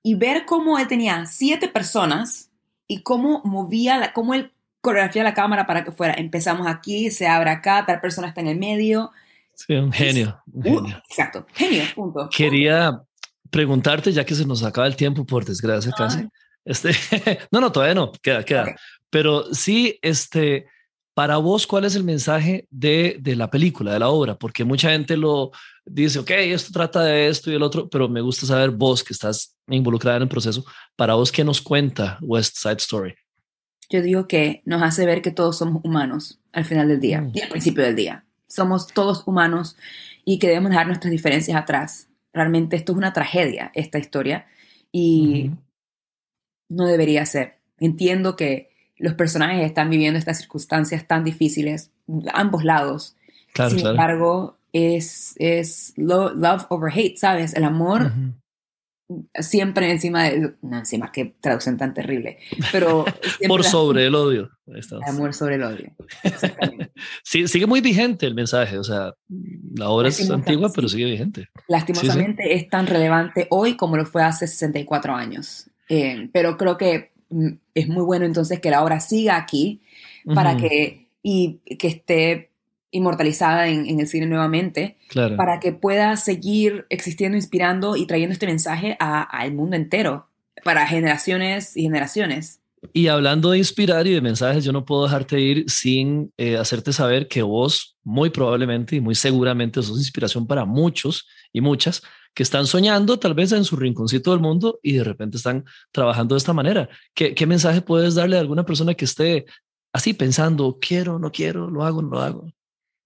y 0.02 0.14
ver 0.14 0.44
cómo 0.46 0.78
él 0.78 0.88
tenía 0.88 1.26
siete 1.26 1.68
personas 1.68 2.50
y 2.88 3.02
cómo 3.02 3.40
movía, 3.44 3.98
la, 3.98 4.12
cómo 4.12 4.34
él 4.34 4.52
coreografía 4.80 5.22
la 5.22 5.34
cámara 5.34 5.66
para 5.66 5.84
que 5.84 5.92
fuera, 5.92 6.14
empezamos 6.14 6.66
aquí, 6.66 7.10
se 7.10 7.28
abre 7.28 7.50
acá, 7.50 7.84
tal 7.86 8.00
persona 8.00 8.28
está 8.28 8.40
en 8.40 8.48
el 8.48 8.58
medio. 8.58 9.12
Sí, 9.54 9.74
un 9.74 9.92
genio. 9.92 10.42
Un 10.52 10.60
uh, 10.60 10.78
genio. 10.80 11.02
exacto, 11.08 11.46
genio, 11.54 11.84
punto. 11.94 12.28
Quería 12.36 13.00
preguntarte, 13.50 14.12
ya 14.12 14.24
que 14.24 14.34
se 14.34 14.44
nos 14.44 14.64
acaba 14.64 14.86
el 14.86 14.96
tiempo, 14.96 15.24
por 15.24 15.44
desgracia 15.44 15.92
casi. 15.96 16.28
Este, 16.64 16.90
no, 17.52 17.60
no, 17.60 17.70
todavía 17.70 17.94
no, 17.94 18.10
queda, 18.10 18.44
queda. 18.44 18.74
Pero 19.08 19.54
sí, 19.54 19.98
este, 20.02 20.66
para 21.14 21.36
vos, 21.36 21.66
¿cuál 21.66 21.84
es 21.84 21.94
el 21.94 22.04
mensaje 22.04 22.66
de, 22.70 23.16
de, 23.20 23.36
la 23.36 23.50
película, 23.50 23.92
de 23.92 23.98
la 23.98 24.08
obra? 24.08 24.36
Porque 24.36 24.64
mucha 24.64 24.90
gente 24.90 25.16
lo 25.16 25.50
dice, 25.84 26.18
ok, 26.18 26.30
esto 26.30 26.72
trata 26.72 27.02
de 27.02 27.28
esto 27.28 27.50
y 27.50 27.54
el 27.54 27.62
otro, 27.62 27.88
pero 27.88 28.08
me 28.08 28.20
gusta 28.20 28.46
saber 28.46 28.70
vos 28.70 29.04
que 29.04 29.12
estás 29.12 29.56
involucrada 29.68 30.16
en 30.16 30.22
el 30.24 30.28
proceso, 30.28 30.64
para 30.96 31.14
vos, 31.14 31.30
¿qué 31.30 31.44
nos 31.44 31.60
cuenta 31.60 32.18
West 32.22 32.56
Side 32.56 32.76
Story? 32.78 33.14
Yo 33.90 34.00
digo 34.00 34.26
que 34.26 34.62
nos 34.64 34.82
hace 34.82 35.04
ver 35.04 35.20
que 35.20 35.30
todos 35.30 35.58
somos 35.58 35.84
humanos 35.84 36.40
al 36.52 36.64
final 36.64 36.88
del 36.88 37.00
día 37.00 37.20
mm. 37.20 37.32
y 37.34 37.40
al 37.40 37.48
principio 37.48 37.82
del 37.82 37.96
día. 37.96 38.24
Somos 38.48 38.86
todos 38.86 39.26
humanos 39.26 39.76
y 40.24 40.38
que 40.38 40.48
debemos 40.48 40.70
dejar 40.70 40.86
nuestras 40.86 41.10
diferencias 41.10 41.60
atrás. 41.60 42.08
Realmente 42.32 42.76
esto 42.76 42.92
es 42.92 42.98
una 42.98 43.12
tragedia, 43.12 43.70
esta 43.74 43.98
historia, 43.98 44.46
y 44.90 45.50
no 46.68 46.86
debería 46.86 47.26
ser. 47.26 47.58
Entiendo 47.78 48.36
que 48.36 48.71
los 49.02 49.14
personajes 49.14 49.66
están 49.66 49.90
viviendo 49.90 50.18
estas 50.18 50.38
circunstancias 50.38 51.06
tan 51.06 51.24
difíciles, 51.24 51.90
ambos 52.32 52.64
lados. 52.64 53.16
Sin 53.68 53.86
embargo, 53.86 54.56
es, 54.72 55.34
es 55.36 55.92
love 55.96 56.64
over 56.70 56.90
hate, 56.92 57.18
¿sabes? 57.18 57.54
El 57.54 57.64
amor 57.64 58.12
siempre 59.34 59.90
encima 59.90 60.24
de, 60.24 60.54
no 60.62 60.78
encima, 60.78 61.10
qué 61.12 61.34
traducción 61.40 61.76
tan 61.76 61.94
terrible, 61.94 62.38
pero... 62.70 63.04
Por 63.48 63.64
sobre 63.64 64.06
el 64.06 64.14
odio. 64.14 64.50
Amor 65.06 65.34
sobre 65.34 65.56
el 65.56 65.64
odio. 65.64 65.92
sí, 67.24 67.46
sigue 67.48 67.66
muy 67.66 67.80
vigente 67.80 68.26
el 68.26 68.34
mensaje, 68.34 68.78
o 68.78 68.84
sea, 68.84 69.12
la 69.74 69.88
obra 69.88 70.08
es 70.08 70.30
antigua, 70.30 70.70
pero 70.74 70.88
sigue 70.88 71.04
vigente. 71.04 71.48
Lastimosamente 71.68 72.54
es 72.54 72.68
tan 72.68 72.86
relevante 72.86 73.46
hoy 73.50 73.76
como 73.76 73.96
lo 73.96 74.06
fue 74.06 74.22
hace 74.22 74.46
64 74.46 75.14
años, 75.14 75.68
eh, 75.88 76.30
pero 76.32 76.56
creo 76.56 76.76
que 76.76 77.11
es 77.74 77.88
muy 77.88 78.02
bueno 78.04 78.24
entonces 78.24 78.60
que 78.60 78.70
la 78.70 78.82
obra 78.82 79.00
siga 79.00 79.36
aquí 79.36 79.82
para 80.34 80.56
que, 80.56 81.08
y 81.22 81.60
que 81.78 81.88
esté 81.88 82.50
inmortalizada 82.90 83.68
en, 83.68 83.98
el 84.00 84.06
cine 84.06 84.26
nuevamente, 84.26 84.98
para 85.36 85.60
que 85.60 85.72
pueda 85.72 86.16
seguir 86.16 86.86
existiendo, 86.90 87.36
inspirando 87.36 87.96
y 87.96 88.06
trayendo 88.06 88.34
este 88.34 88.46
mensaje 88.46 88.96
al 89.00 89.54
mundo 89.54 89.76
entero, 89.76 90.28
para 90.62 90.86
generaciones 90.86 91.76
y 91.76 91.82
generaciones. 91.82 92.61
Y 92.92 93.06
hablando 93.08 93.50
de 93.50 93.58
inspirar 93.58 94.06
y 94.06 94.12
de 94.12 94.20
mensajes, 94.20 94.64
yo 94.64 94.72
no 94.72 94.84
puedo 94.84 95.04
dejarte 95.04 95.40
ir 95.40 95.70
sin 95.70 96.32
eh, 96.36 96.56
hacerte 96.56 96.92
saber 96.92 97.28
que 97.28 97.42
vos 97.42 97.96
muy 98.02 98.30
probablemente 98.30 98.96
y 98.96 99.00
muy 99.00 99.14
seguramente 99.14 99.82
sos 99.82 99.98
inspiración 99.98 100.46
para 100.46 100.64
muchos 100.64 101.28
y 101.52 101.60
muchas 101.60 102.02
que 102.34 102.42
están 102.42 102.66
soñando 102.66 103.18
tal 103.18 103.34
vez 103.34 103.52
en 103.52 103.64
su 103.64 103.76
rinconcito 103.76 104.30
del 104.30 104.40
mundo 104.40 104.80
y 104.82 104.94
de 104.94 105.04
repente 105.04 105.36
están 105.36 105.64
trabajando 105.92 106.34
de 106.34 106.38
esta 106.38 106.52
manera. 106.52 106.88
¿Qué, 107.14 107.34
qué 107.34 107.46
mensaje 107.46 107.82
puedes 107.82 108.14
darle 108.14 108.36
a 108.36 108.40
alguna 108.40 108.64
persona 108.64 108.94
que 108.94 109.04
esté 109.04 109.44
así 109.92 110.14
pensando, 110.14 110.78
quiero, 110.80 111.18
no 111.18 111.30
quiero, 111.30 111.70
lo 111.70 111.84
hago, 111.84 112.02
no 112.02 112.08
lo 112.08 112.20
hago? 112.20 112.46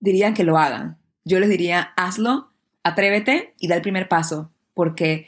dirían 0.01 0.35
que 0.35 0.45
lo 0.45 0.59
hagan. 0.59 0.99
Yo 1.25 1.41
les 1.41 1.49
diría, 1.49 1.93
hazlo, 1.97 2.53
atrévete 2.83 3.55
y 3.59 3.69
da 3.69 3.77
el 3.77 3.83
primer 3.83 4.09
paso, 4.09 4.53
porque, 4.75 5.27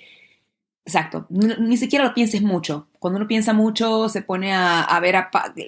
exacto, 0.88 1.26
ni 1.28 1.76
siquiera 1.76 2.06
lo 2.06 2.14
pienses 2.14 2.40
mucho. 2.40 2.88
Cuando 2.98 3.18
uno 3.18 3.28
piensa 3.28 3.52
mucho, 3.52 4.08
se 4.08 4.22
pone 4.22 4.54
a, 4.54 4.98
ver 5.02 5.16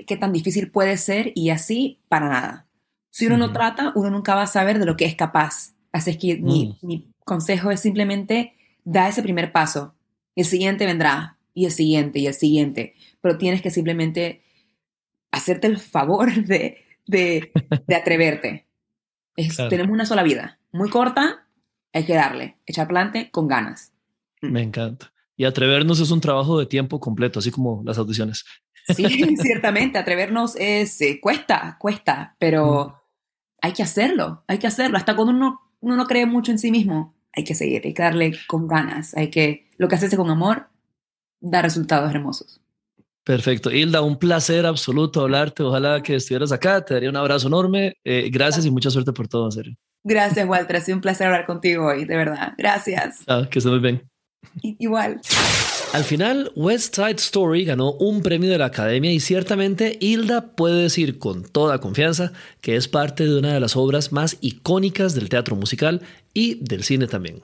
qué 0.06 0.16
tan 0.16 0.32
difícil 0.32 0.70
puede 0.70 0.96
ser 0.96 1.32
y 1.34 1.50
así, 1.50 2.00
para 2.08 2.30
nada. 2.30 2.66
Si 3.10 3.26
uno 3.26 3.36
no 3.36 3.52
trata, 3.52 3.92
uno 3.94 4.08
nunca 4.08 4.34
va 4.34 4.42
a 4.42 4.46
saber 4.46 4.78
de 4.78 4.86
lo 4.86 4.96
que 4.96 5.04
es 5.04 5.14
capaz. 5.14 5.74
Así 5.92 6.10
es 6.10 6.16
que 6.16 6.36
mi, 6.36 6.78
mm. 6.80 6.86
mi 6.86 7.12
consejo 7.26 7.70
es 7.70 7.80
simplemente 7.80 8.54
da 8.84 9.08
ese 9.08 9.22
primer 9.22 9.52
paso. 9.52 9.94
El 10.36 10.46
siguiente 10.46 10.86
vendrá, 10.86 11.36
y 11.52 11.66
el 11.66 11.72
siguiente, 11.72 12.18
y 12.18 12.26
el 12.26 12.34
siguiente. 12.34 12.94
Pero 13.20 13.36
tienes 13.36 13.60
que 13.60 13.70
simplemente 13.70 14.42
hacerte 15.32 15.66
el 15.66 15.76
favor 15.76 16.32
de, 16.46 16.78
de, 17.06 17.52
de 17.86 17.94
atreverte. 17.94 18.66
Tenemos 19.68 19.92
una 19.92 20.06
sola 20.06 20.22
vida, 20.22 20.58
muy 20.72 20.88
corta, 20.88 21.46
hay 21.92 22.04
que 22.04 22.14
darle, 22.14 22.56
echar 22.64 22.88
plante 22.88 23.30
con 23.30 23.48
ganas. 23.48 23.89
Me 24.40 24.62
encanta. 24.62 25.12
Y 25.36 25.44
atrevernos 25.44 26.00
es 26.00 26.10
un 26.10 26.20
trabajo 26.20 26.58
de 26.58 26.66
tiempo 26.66 27.00
completo, 27.00 27.38
así 27.38 27.50
como 27.50 27.82
las 27.84 27.98
audiciones. 27.98 28.44
Sí, 28.88 29.04
ciertamente, 29.40 29.98
atrevernos 29.98 30.56
es, 30.56 31.00
eh, 31.00 31.18
cuesta, 31.20 31.76
cuesta, 31.78 32.36
pero 32.38 32.88
mm. 32.88 32.92
hay 33.62 33.72
que 33.72 33.82
hacerlo, 33.82 34.44
hay 34.46 34.58
que 34.58 34.66
hacerlo. 34.66 34.96
Hasta 34.96 35.16
cuando 35.16 35.32
uno, 35.32 35.60
uno 35.80 35.96
no 35.96 36.06
cree 36.06 36.26
mucho 36.26 36.52
en 36.52 36.58
sí 36.58 36.70
mismo, 36.70 37.14
hay 37.32 37.44
que 37.44 37.54
seguir, 37.54 37.82
hay 37.84 37.94
que 37.94 38.02
darle 38.02 38.38
con 38.46 38.66
ganas, 38.68 39.16
hay 39.16 39.30
que, 39.30 39.68
lo 39.78 39.88
que 39.88 39.94
haces 39.94 40.14
con 40.14 40.30
amor, 40.30 40.68
da 41.40 41.62
resultados 41.62 42.10
hermosos. 42.10 42.60
Perfecto. 43.24 43.70
Hilda, 43.70 44.02
un 44.02 44.18
placer 44.18 44.66
absoluto 44.66 45.20
hablarte. 45.20 45.62
Ojalá 45.62 46.02
que 46.02 46.16
estuvieras 46.16 46.52
acá. 46.52 46.84
Te 46.84 46.94
daría 46.94 47.10
un 47.10 47.16
abrazo 47.16 47.48
enorme. 47.48 47.96
Eh, 48.02 48.28
gracias 48.30 48.64
y 48.66 48.70
mucha 48.70 48.90
suerte 48.90 49.12
por 49.12 49.28
todo, 49.28 49.44
en 49.44 49.52
serio. 49.52 49.76
Gracias, 50.02 50.48
Walter. 50.48 50.76
Ha 50.76 50.80
sido 50.80 50.96
un 50.96 51.02
placer 51.02 51.26
hablar 51.26 51.46
contigo 51.46 51.86
hoy, 51.86 52.06
de 52.06 52.16
verdad. 52.16 52.54
Gracias. 52.56 53.22
Ah, 53.26 53.46
que 53.50 53.58
estés 53.58 53.70
muy 53.70 53.80
bien. 53.80 54.10
Igual. 54.62 55.20
Al 55.92 56.04
final, 56.04 56.52
West 56.54 56.94
Side 56.94 57.16
Story 57.16 57.64
ganó 57.64 57.92
un 57.94 58.22
premio 58.22 58.48
de 58.48 58.58
la 58.58 58.66
Academia 58.66 59.10
y 59.10 59.18
ciertamente 59.18 59.98
Hilda 60.00 60.52
puede 60.52 60.82
decir 60.82 61.18
con 61.18 61.42
toda 61.42 61.80
confianza 61.80 62.32
que 62.60 62.76
es 62.76 62.86
parte 62.86 63.26
de 63.26 63.36
una 63.36 63.52
de 63.54 63.60
las 63.60 63.76
obras 63.76 64.12
más 64.12 64.36
icónicas 64.40 65.14
del 65.14 65.28
teatro 65.28 65.56
musical 65.56 66.02
y 66.32 66.54
del 66.62 66.84
cine 66.84 67.08
también. 67.08 67.42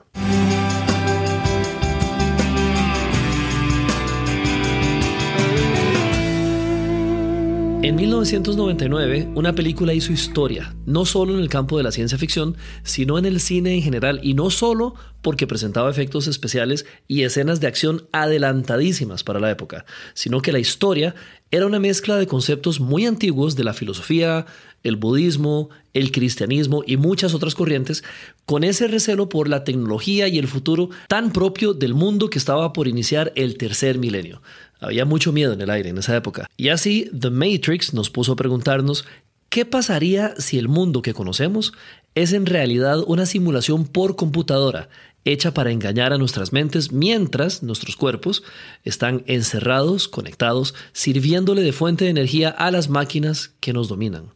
En 7.82 7.94
1999, 7.94 9.28
una 9.34 9.54
película 9.54 9.92
hizo 9.92 10.10
historia, 10.10 10.74
no 10.86 11.04
solo 11.04 11.34
en 11.34 11.40
el 11.40 11.50
campo 11.50 11.76
de 11.76 11.84
la 11.84 11.92
ciencia 11.92 12.16
ficción, 12.16 12.56
sino 12.82 13.18
en 13.18 13.26
el 13.26 13.38
cine 13.38 13.74
en 13.74 13.82
general, 13.82 14.18
y 14.22 14.32
no 14.32 14.50
solo 14.50 14.94
porque 15.20 15.46
presentaba 15.46 15.90
efectos 15.90 16.26
especiales 16.26 16.86
y 17.06 17.22
escenas 17.22 17.60
de 17.60 17.66
acción 17.66 18.08
adelantadísimas 18.12 19.24
para 19.24 19.40
la 19.40 19.50
época, 19.50 19.84
sino 20.14 20.40
que 20.40 20.52
la 20.52 20.58
historia 20.58 21.14
era 21.50 21.66
una 21.66 21.78
mezcla 21.78 22.16
de 22.16 22.26
conceptos 22.26 22.80
muy 22.80 23.06
antiguos 23.06 23.56
de 23.56 23.64
la 23.64 23.74
filosofía, 23.74 24.46
el 24.82 24.96
budismo, 24.96 25.68
el 25.92 26.12
cristianismo 26.12 26.82
y 26.86 26.96
muchas 26.96 27.34
otras 27.34 27.54
corrientes, 27.54 28.04
con 28.46 28.64
ese 28.64 28.88
recelo 28.88 29.28
por 29.28 29.48
la 29.48 29.64
tecnología 29.64 30.28
y 30.28 30.38
el 30.38 30.48
futuro 30.48 30.88
tan 31.08 31.32
propio 31.32 31.74
del 31.74 31.94
mundo 31.94 32.30
que 32.30 32.38
estaba 32.38 32.72
por 32.72 32.88
iniciar 32.88 33.32
el 33.36 33.58
tercer 33.58 33.98
milenio. 33.98 34.40
Había 34.86 35.04
mucho 35.04 35.32
miedo 35.32 35.52
en 35.52 35.60
el 35.60 35.70
aire 35.70 35.90
en 35.90 35.98
esa 35.98 36.16
época. 36.16 36.48
Y 36.56 36.68
así, 36.68 37.10
The 37.18 37.30
Matrix 37.30 37.92
nos 37.92 38.10
puso 38.10 38.32
a 38.32 38.36
preguntarnos 38.36 39.04
¿Qué 39.48 39.64
pasaría 39.64 40.34
si 40.38 40.58
el 40.58 40.68
mundo 40.68 41.02
que 41.02 41.14
conocemos 41.14 41.72
es 42.14 42.32
en 42.32 42.46
realidad 42.46 42.98
una 43.06 43.26
simulación 43.26 43.86
por 43.86 44.16
computadora 44.16 44.88
hecha 45.24 45.54
para 45.54 45.70
engañar 45.70 46.12
a 46.12 46.18
nuestras 46.18 46.52
mentes 46.52 46.92
mientras 46.92 47.62
nuestros 47.62 47.96
cuerpos 47.96 48.42
están 48.84 49.24
encerrados, 49.26 50.08
conectados, 50.08 50.74
sirviéndole 50.92 51.62
de 51.62 51.72
fuente 51.72 52.04
de 52.04 52.10
energía 52.10 52.50
a 52.50 52.70
las 52.70 52.88
máquinas 52.88 53.54
que 53.60 53.72
nos 53.72 53.88
dominan? 53.88 54.30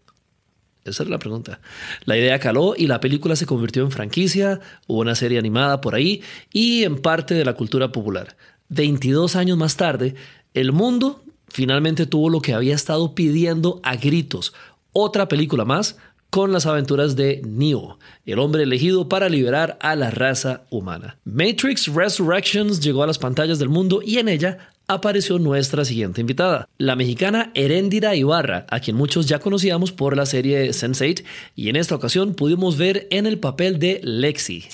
Esa 0.84 1.02
es 1.02 1.08
la 1.08 1.18
pregunta. 1.18 1.60
La 2.06 2.16
idea 2.16 2.38
caló 2.40 2.74
y 2.76 2.86
la 2.86 3.00
película 3.00 3.36
se 3.36 3.46
convirtió 3.46 3.82
en 3.82 3.90
franquicia, 3.90 4.60
hubo 4.86 5.00
una 5.00 5.14
serie 5.14 5.38
animada 5.38 5.80
por 5.80 5.94
ahí 5.94 6.22
y 6.52 6.84
en 6.84 6.96
parte 6.96 7.34
de 7.34 7.44
la 7.44 7.54
cultura 7.54 7.92
popular. 7.92 8.36
22 8.70 9.36
años 9.36 9.58
más 9.58 9.76
tarde, 9.76 10.14
el 10.54 10.72
mundo 10.72 11.22
finalmente 11.48 12.06
tuvo 12.06 12.30
lo 12.30 12.40
que 12.40 12.54
había 12.54 12.74
estado 12.74 13.14
pidiendo 13.14 13.80
a 13.82 13.96
gritos, 13.96 14.52
otra 14.92 15.28
película 15.28 15.64
más 15.64 15.96
con 16.30 16.52
las 16.52 16.66
aventuras 16.66 17.16
de 17.16 17.42
Neo, 17.44 17.98
el 18.24 18.38
hombre 18.38 18.62
elegido 18.62 19.08
para 19.08 19.28
liberar 19.28 19.78
a 19.80 19.96
la 19.96 20.10
raza 20.10 20.62
humana. 20.70 21.18
Matrix 21.24 21.88
Resurrections 21.88 22.80
llegó 22.80 23.02
a 23.02 23.06
las 23.06 23.18
pantallas 23.18 23.58
del 23.58 23.68
mundo 23.68 24.00
y 24.04 24.18
en 24.18 24.28
ella 24.28 24.70
apareció 24.86 25.38
nuestra 25.38 25.84
siguiente 25.84 26.20
invitada, 26.20 26.68
la 26.78 26.96
mexicana 26.96 27.50
Heréndira 27.54 28.14
Ibarra, 28.14 28.66
a 28.70 28.80
quien 28.80 28.96
muchos 28.96 29.26
ya 29.26 29.40
conocíamos 29.40 29.92
por 29.92 30.16
la 30.16 30.26
serie 30.26 30.68
Sense8 30.70 31.24
y 31.56 31.68
en 31.68 31.76
esta 31.76 31.96
ocasión 31.96 32.34
pudimos 32.34 32.76
ver 32.76 33.08
en 33.10 33.26
el 33.26 33.38
papel 33.38 33.78
de 33.78 34.00
Lexi. 34.02 34.64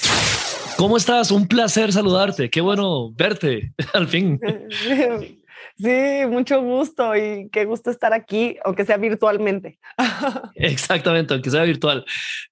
¿Cómo 0.76 0.98
estás? 0.98 1.30
Un 1.30 1.48
placer 1.48 1.90
saludarte. 1.90 2.50
Qué 2.50 2.60
bueno 2.60 3.10
verte 3.12 3.72
al 3.94 4.08
fin. 4.08 4.38
Sí, 5.78 6.26
mucho 6.28 6.62
gusto 6.62 7.14
y 7.14 7.50
qué 7.50 7.66
gusto 7.66 7.90
estar 7.90 8.12
aquí, 8.14 8.56
aunque 8.64 8.84
sea 8.84 8.96
virtualmente. 8.96 9.78
Exactamente, 10.54 11.34
aunque 11.34 11.50
sea 11.50 11.62
virtual. 11.64 12.04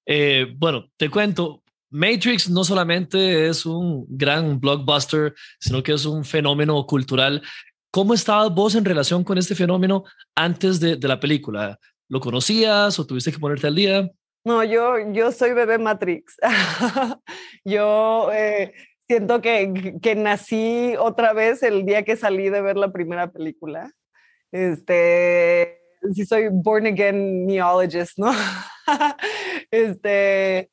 Eh, 0.04 0.54
bueno, 0.56 0.90
te 0.96 1.08
cuento, 1.08 1.62
Matrix 1.90 2.50
no 2.50 2.64
solamente 2.64 3.48
es 3.48 3.64
un 3.64 4.04
gran 4.08 4.60
blockbuster, 4.60 5.34
sino 5.58 5.82
que 5.82 5.92
es 5.92 6.04
un 6.04 6.24
fenómeno 6.24 6.84
cultural. 6.86 7.42
¿Cómo 7.90 8.12
estabas 8.12 8.52
vos 8.52 8.74
en 8.74 8.84
relación 8.84 9.24
con 9.24 9.38
este 9.38 9.54
fenómeno 9.54 10.04
antes 10.34 10.78
de, 10.80 10.96
de 10.96 11.08
la 11.08 11.18
película? 11.18 11.78
¿Lo 12.08 12.20
conocías 12.20 12.98
o 12.98 13.06
tuviste 13.06 13.32
que 13.32 13.38
ponerte 13.38 13.66
al 13.66 13.74
día? 13.74 14.10
No, 14.44 14.62
yo, 14.62 14.96
yo 15.12 15.32
soy 15.32 15.54
bebé 15.54 15.78
Matrix. 15.78 16.36
yo 17.64 18.30
eh, 18.32 18.74
siento 19.08 19.40
que, 19.40 19.96
que, 20.00 20.14
nací 20.14 20.94
otra 20.98 21.32
vez 21.32 21.62
el 21.62 21.84
día 21.84 22.04
que 22.04 22.16
salí 22.16 22.48
de 22.48 22.60
ver 22.60 22.76
la 22.76 22.92
primera 22.92 23.30
película. 23.30 23.90
Este, 24.52 25.80
sí 26.14 26.24
soy 26.24 26.48
born 26.50 26.86
again 26.86 27.46
neologist, 27.46 28.18
¿no? 28.18 28.32
este, 29.70 30.70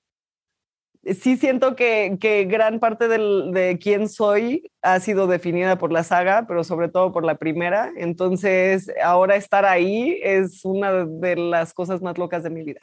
sí 1.19 1.37
siento 1.37 1.75
que, 1.75 2.17
que 2.19 2.45
gran 2.45 2.79
parte 2.79 3.07
del, 3.07 3.51
de 3.51 3.79
quién 3.79 4.07
soy 4.07 4.71
ha 4.81 4.99
sido 4.99 5.27
definida 5.27 5.77
por 5.77 5.91
la 5.91 6.03
saga, 6.03 6.45
pero 6.47 6.63
sobre 6.63 6.89
todo 6.89 7.11
por 7.11 7.25
la 7.25 7.35
primera. 7.35 7.91
Entonces, 7.97 8.91
ahora 9.03 9.35
estar 9.35 9.65
ahí 9.65 10.19
es 10.21 10.63
una 10.63 11.05
de 11.05 11.35
las 11.35 11.73
cosas 11.73 12.01
más 12.01 12.17
locas 12.17 12.43
de 12.43 12.49
mi 12.49 12.63
vida. 12.63 12.81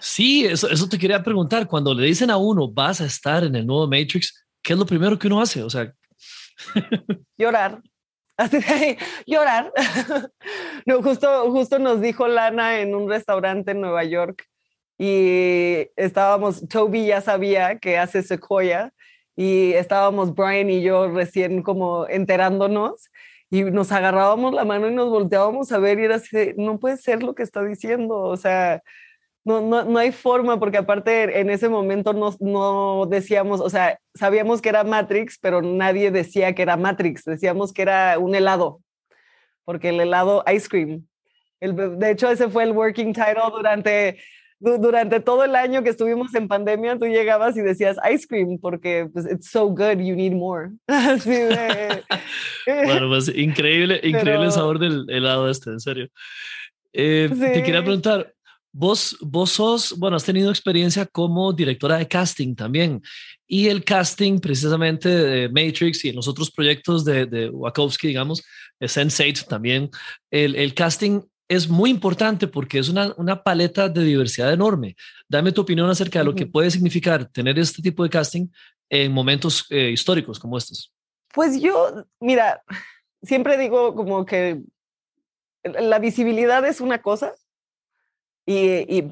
Sí, 0.00 0.44
eso, 0.44 0.68
eso 0.70 0.88
te 0.88 0.98
quería 0.98 1.22
preguntar. 1.22 1.66
Cuando 1.66 1.92
le 1.92 2.06
dicen 2.06 2.30
a 2.30 2.36
uno, 2.36 2.70
vas 2.70 3.00
a 3.00 3.06
estar 3.06 3.44
en 3.44 3.54
el 3.54 3.66
nuevo 3.66 3.86
Matrix, 3.86 4.45
¿qué 4.66 4.72
es 4.72 4.78
lo 4.78 4.84
primero 4.84 5.16
que 5.16 5.28
uno 5.28 5.40
hace? 5.40 5.62
O 5.62 5.70
sea, 5.70 5.94
llorar. 7.38 7.80
Llorar. 9.26 9.72
No, 10.84 11.02
justo, 11.02 11.50
justo 11.50 11.78
nos 11.78 12.00
dijo 12.00 12.28
Lana 12.28 12.80
en 12.80 12.94
un 12.94 13.08
restaurante 13.08 13.70
en 13.70 13.80
Nueva 13.80 14.04
York 14.04 14.44
y 14.98 15.88
estábamos, 15.96 16.68
Toby 16.68 17.06
ya 17.06 17.20
sabía 17.20 17.78
que 17.78 17.98
hace 17.98 18.22
Sequoia 18.22 18.92
y 19.34 19.72
estábamos 19.72 20.34
Brian 20.34 20.70
y 20.70 20.82
yo 20.82 21.08
recién 21.08 21.62
como 21.62 22.06
enterándonos 22.08 23.10
y 23.50 23.64
nos 23.64 23.90
agarrábamos 23.90 24.54
la 24.54 24.64
mano 24.64 24.88
y 24.88 24.94
nos 24.94 25.08
volteábamos 25.08 25.72
a 25.72 25.78
ver 25.78 25.98
y 25.98 26.04
era 26.04 26.16
así, 26.16 26.52
no 26.56 26.78
puede 26.78 26.98
ser 26.98 27.22
lo 27.22 27.34
que 27.34 27.42
está 27.42 27.64
diciendo, 27.64 28.16
o 28.18 28.36
sea, 28.36 28.82
no, 29.46 29.60
no, 29.60 29.84
no 29.84 29.98
hay 29.98 30.10
forma, 30.10 30.58
porque 30.58 30.78
aparte 30.78 31.38
en 31.38 31.50
ese 31.50 31.68
momento 31.68 32.12
no, 32.12 32.34
no 32.40 33.06
decíamos, 33.06 33.60
o 33.60 33.70
sea, 33.70 33.96
sabíamos 34.12 34.60
que 34.60 34.70
era 34.70 34.82
Matrix, 34.82 35.38
pero 35.40 35.62
nadie 35.62 36.10
decía 36.10 36.52
que 36.52 36.62
era 36.62 36.76
Matrix, 36.76 37.22
decíamos 37.24 37.72
que 37.72 37.82
era 37.82 38.18
un 38.18 38.34
helado, 38.34 38.80
porque 39.64 39.90
el 39.90 40.00
helado 40.00 40.42
ice 40.52 40.68
cream. 40.68 41.06
El, 41.60 41.96
de 41.96 42.10
hecho, 42.10 42.28
ese 42.28 42.48
fue 42.48 42.64
el 42.64 42.72
working 42.72 43.12
title 43.12 43.52
durante 43.52 44.18
durante 44.58 45.20
todo 45.20 45.44
el 45.44 45.54
año 45.54 45.82
que 45.82 45.90
estuvimos 45.90 46.34
en 46.34 46.48
pandemia, 46.48 46.98
tú 46.98 47.06
llegabas 47.06 47.56
y 47.56 47.60
decías 47.60 47.98
ice 48.10 48.26
cream 48.26 48.58
porque 48.58 49.08
pues, 49.12 49.30
it's 49.30 49.50
so 49.50 49.68
good, 49.68 49.98
you 49.98 50.16
need 50.16 50.32
more. 50.32 50.70
bueno, 50.88 53.08
pues 53.10 53.28
increíble, 53.28 54.00
increíble 54.02 54.46
el 54.46 54.52
sabor 54.52 54.78
del 54.78 55.04
helado 55.08 55.48
este, 55.48 55.70
en 55.70 55.80
serio. 55.80 56.08
Eh, 56.94 57.28
te 57.30 57.62
quería 57.62 57.82
preguntar, 57.82 58.32
vos, 58.76 59.16
vos 59.22 59.52
sos, 59.52 59.98
bueno, 59.98 60.16
has 60.16 60.24
tenido 60.24 60.50
experiencia 60.50 61.06
como 61.06 61.52
directora 61.52 61.96
de 61.96 62.06
casting 62.06 62.54
también. 62.54 63.00
Y 63.46 63.68
el 63.68 63.82
casting 63.82 64.38
precisamente 64.38 65.08
de 65.08 65.48
Matrix 65.48 66.04
y 66.04 66.10
en 66.10 66.16
los 66.16 66.28
otros 66.28 66.50
proyectos 66.50 67.04
de, 67.04 67.24
de 67.24 67.48
Wachowski, 67.48 68.08
digamos, 68.08 68.44
Sense8 68.78 69.46
también, 69.46 69.90
el, 70.30 70.54
el 70.56 70.74
casting 70.74 71.22
es 71.48 71.68
muy 71.68 71.88
importante 71.90 72.48
porque 72.48 72.78
es 72.78 72.88
una, 72.88 73.14
una, 73.16 73.42
paleta 73.42 73.88
de 73.88 74.02
diversidad 74.02 74.52
enorme. 74.52 74.96
Dame 75.28 75.52
tu 75.52 75.62
opinión 75.62 75.88
acerca 75.88 76.18
de 76.18 76.24
lo 76.26 76.34
que 76.34 76.46
puede 76.46 76.70
significar 76.70 77.24
tener 77.26 77.58
este 77.58 77.80
tipo 77.80 78.02
de 78.02 78.10
casting 78.10 78.48
en 78.90 79.12
momentos 79.12 79.64
eh, 79.70 79.90
históricos 79.90 80.38
como 80.38 80.58
estos. 80.58 80.92
Pues 81.32 81.60
yo, 81.60 82.04
mira, 82.20 82.62
siempre 83.22 83.56
digo 83.56 83.94
como 83.94 84.26
que 84.26 84.60
la 85.64 85.98
visibilidad 85.98 86.66
es 86.66 86.80
una 86.80 87.00
cosa, 87.00 87.32
y, 88.46 89.02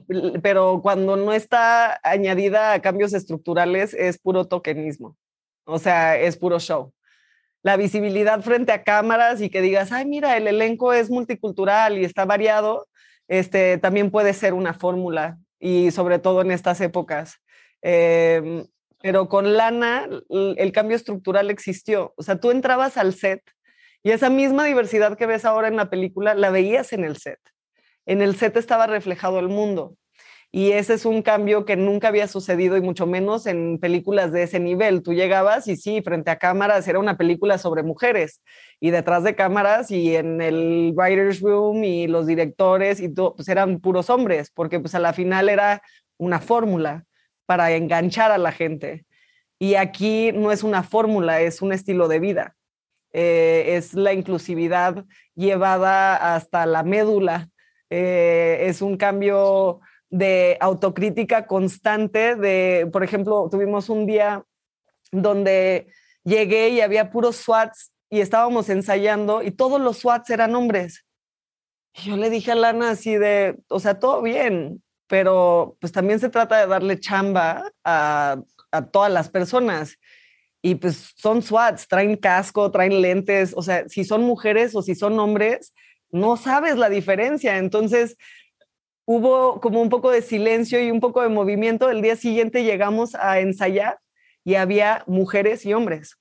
pero 0.42 0.80
cuando 0.80 1.16
no 1.16 1.32
está 1.32 2.00
añadida 2.02 2.72
a 2.72 2.80
cambios 2.80 3.12
estructurales 3.12 3.92
es 3.92 4.18
puro 4.18 4.46
tokenismo, 4.46 5.16
o 5.64 5.78
sea, 5.78 6.16
es 6.18 6.36
puro 6.36 6.60
show 6.60 6.92
la 7.64 7.78
visibilidad 7.78 8.42
frente 8.42 8.72
a 8.72 8.84
cámaras 8.84 9.40
y 9.40 9.48
que 9.48 9.62
digas, 9.62 9.90
ay, 9.90 10.04
mira, 10.04 10.36
el 10.36 10.46
elenco 10.46 10.92
es 10.92 11.08
multicultural 11.08 11.96
y 11.96 12.04
está 12.04 12.26
variado, 12.26 12.86
este, 13.26 13.78
también 13.78 14.10
puede 14.10 14.34
ser 14.34 14.52
una 14.52 14.74
fórmula 14.74 15.38
y 15.58 15.90
sobre 15.90 16.18
todo 16.18 16.42
en 16.42 16.50
estas 16.50 16.82
épocas. 16.82 17.40
Em, 17.80 18.66
pero 19.00 19.30
con 19.30 19.54
lana 19.54 20.06
el 20.28 20.72
cambio 20.72 20.94
estructural 20.94 21.50
existió. 21.50 22.12
O 22.16 22.22
sea, 22.22 22.36
tú 22.38 22.50
entrabas 22.50 22.98
al 22.98 23.14
set 23.14 23.42
y 24.02 24.10
esa 24.10 24.28
misma 24.28 24.66
diversidad 24.66 25.16
que 25.16 25.26
ves 25.26 25.46
ahora 25.46 25.68
en 25.68 25.76
la 25.76 25.88
película 25.88 26.34
la 26.34 26.50
veías 26.50 26.92
en 26.92 27.04
el 27.04 27.16
set. 27.16 27.40
En 28.06 28.22
el 28.22 28.36
set 28.36 28.56
estaba 28.56 28.86
reflejado 28.86 29.38
el 29.38 29.48
mundo. 29.48 29.96
Y 30.56 30.70
ese 30.70 30.94
es 30.94 31.04
un 31.04 31.22
cambio 31.22 31.64
que 31.64 31.74
nunca 31.74 32.06
había 32.06 32.28
sucedido 32.28 32.76
y 32.76 32.80
mucho 32.80 33.06
menos 33.06 33.46
en 33.46 33.80
películas 33.80 34.30
de 34.30 34.44
ese 34.44 34.60
nivel. 34.60 35.02
Tú 35.02 35.12
llegabas 35.12 35.66
y 35.66 35.74
sí, 35.76 36.00
frente 36.00 36.30
a 36.30 36.38
cámaras 36.38 36.86
era 36.86 37.00
una 37.00 37.16
película 37.16 37.58
sobre 37.58 37.82
mujeres 37.82 38.40
y 38.78 38.90
detrás 38.90 39.24
de 39.24 39.34
cámaras 39.34 39.90
y 39.90 40.14
en 40.14 40.40
el 40.40 40.92
writer's 40.94 41.40
room 41.40 41.82
y 41.82 42.06
los 42.06 42.28
directores 42.28 43.00
y 43.00 43.12
todo, 43.12 43.34
pues 43.34 43.48
eran 43.48 43.80
puros 43.80 44.10
hombres, 44.10 44.52
porque 44.54 44.78
pues 44.78 44.94
a 44.94 45.00
la 45.00 45.12
final 45.12 45.48
era 45.48 45.82
una 46.18 46.38
fórmula 46.38 47.04
para 47.46 47.72
enganchar 47.72 48.30
a 48.30 48.38
la 48.38 48.52
gente. 48.52 49.06
Y 49.58 49.74
aquí 49.74 50.30
no 50.32 50.52
es 50.52 50.62
una 50.62 50.84
fórmula, 50.84 51.40
es 51.40 51.62
un 51.62 51.72
estilo 51.72 52.06
de 52.06 52.20
vida. 52.20 52.54
Eh, 53.12 53.76
es 53.76 53.94
la 53.94 54.12
inclusividad 54.12 55.04
llevada 55.34 56.34
hasta 56.34 56.66
la 56.66 56.82
médula. 56.82 57.48
Eh, 57.96 58.66
es 58.70 58.82
un 58.82 58.96
cambio 58.96 59.78
de 60.10 60.56
autocrítica 60.58 61.46
constante, 61.46 62.34
de, 62.34 62.88
por 62.92 63.04
ejemplo, 63.04 63.48
tuvimos 63.48 63.88
un 63.88 64.04
día 64.04 64.44
donde 65.12 65.86
llegué 66.24 66.70
y 66.70 66.80
había 66.80 67.12
puros 67.12 67.36
SWATs 67.36 67.92
y 68.10 68.20
estábamos 68.20 68.68
ensayando 68.68 69.44
y 69.44 69.52
todos 69.52 69.80
los 69.80 69.98
SWATs 69.98 70.28
eran 70.30 70.56
hombres. 70.56 71.04
Y 71.92 72.08
yo 72.08 72.16
le 72.16 72.30
dije 72.30 72.50
a 72.50 72.56
Lana 72.56 72.90
así 72.90 73.14
de, 73.14 73.60
o 73.68 73.78
sea, 73.78 74.00
todo 74.00 74.22
bien, 74.22 74.82
pero 75.06 75.76
pues 75.80 75.92
también 75.92 76.18
se 76.18 76.30
trata 76.30 76.58
de 76.58 76.66
darle 76.66 76.98
chamba 76.98 77.70
a, 77.84 78.42
a 78.72 78.86
todas 78.86 79.12
las 79.12 79.28
personas. 79.28 80.00
Y 80.60 80.74
pues 80.74 81.12
son 81.16 81.42
SWATs, 81.42 81.86
traen 81.86 82.16
casco, 82.16 82.72
traen 82.72 83.00
lentes, 83.00 83.52
o 83.56 83.62
sea, 83.62 83.88
si 83.88 84.02
son 84.02 84.22
mujeres 84.24 84.74
o 84.74 84.82
si 84.82 84.96
son 84.96 85.16
hombres, 85.20 85.72
no 86.14 86.36
sabes 86.36 86.76
la 86.76 86.88
diferencia. 86.88 87.58
Entonces, 87.58 88.16
hubo 89.04 89.60
como 89.60 89.82
un 89.82 89.88
poco 89.88 90.10
de 90.12 90.22
silencio 90.22 90.80
y 90.80 90.90
un 90.92 91.00
poco 91.00 91.22
de 91.22 91.28
movimiento. 91.28 91.90
El 91.90 92.02
día 92.02 92.14
siguiente 92.14 92.62
llegamos 92.62 93.16
a 93.16 93.40
ensayar 93.40 93.98
y 94.44 94.54
había 94.54 95.02
mujeres 95.08 95.66
y 95.66 95.74
hombres. 95.74 96.16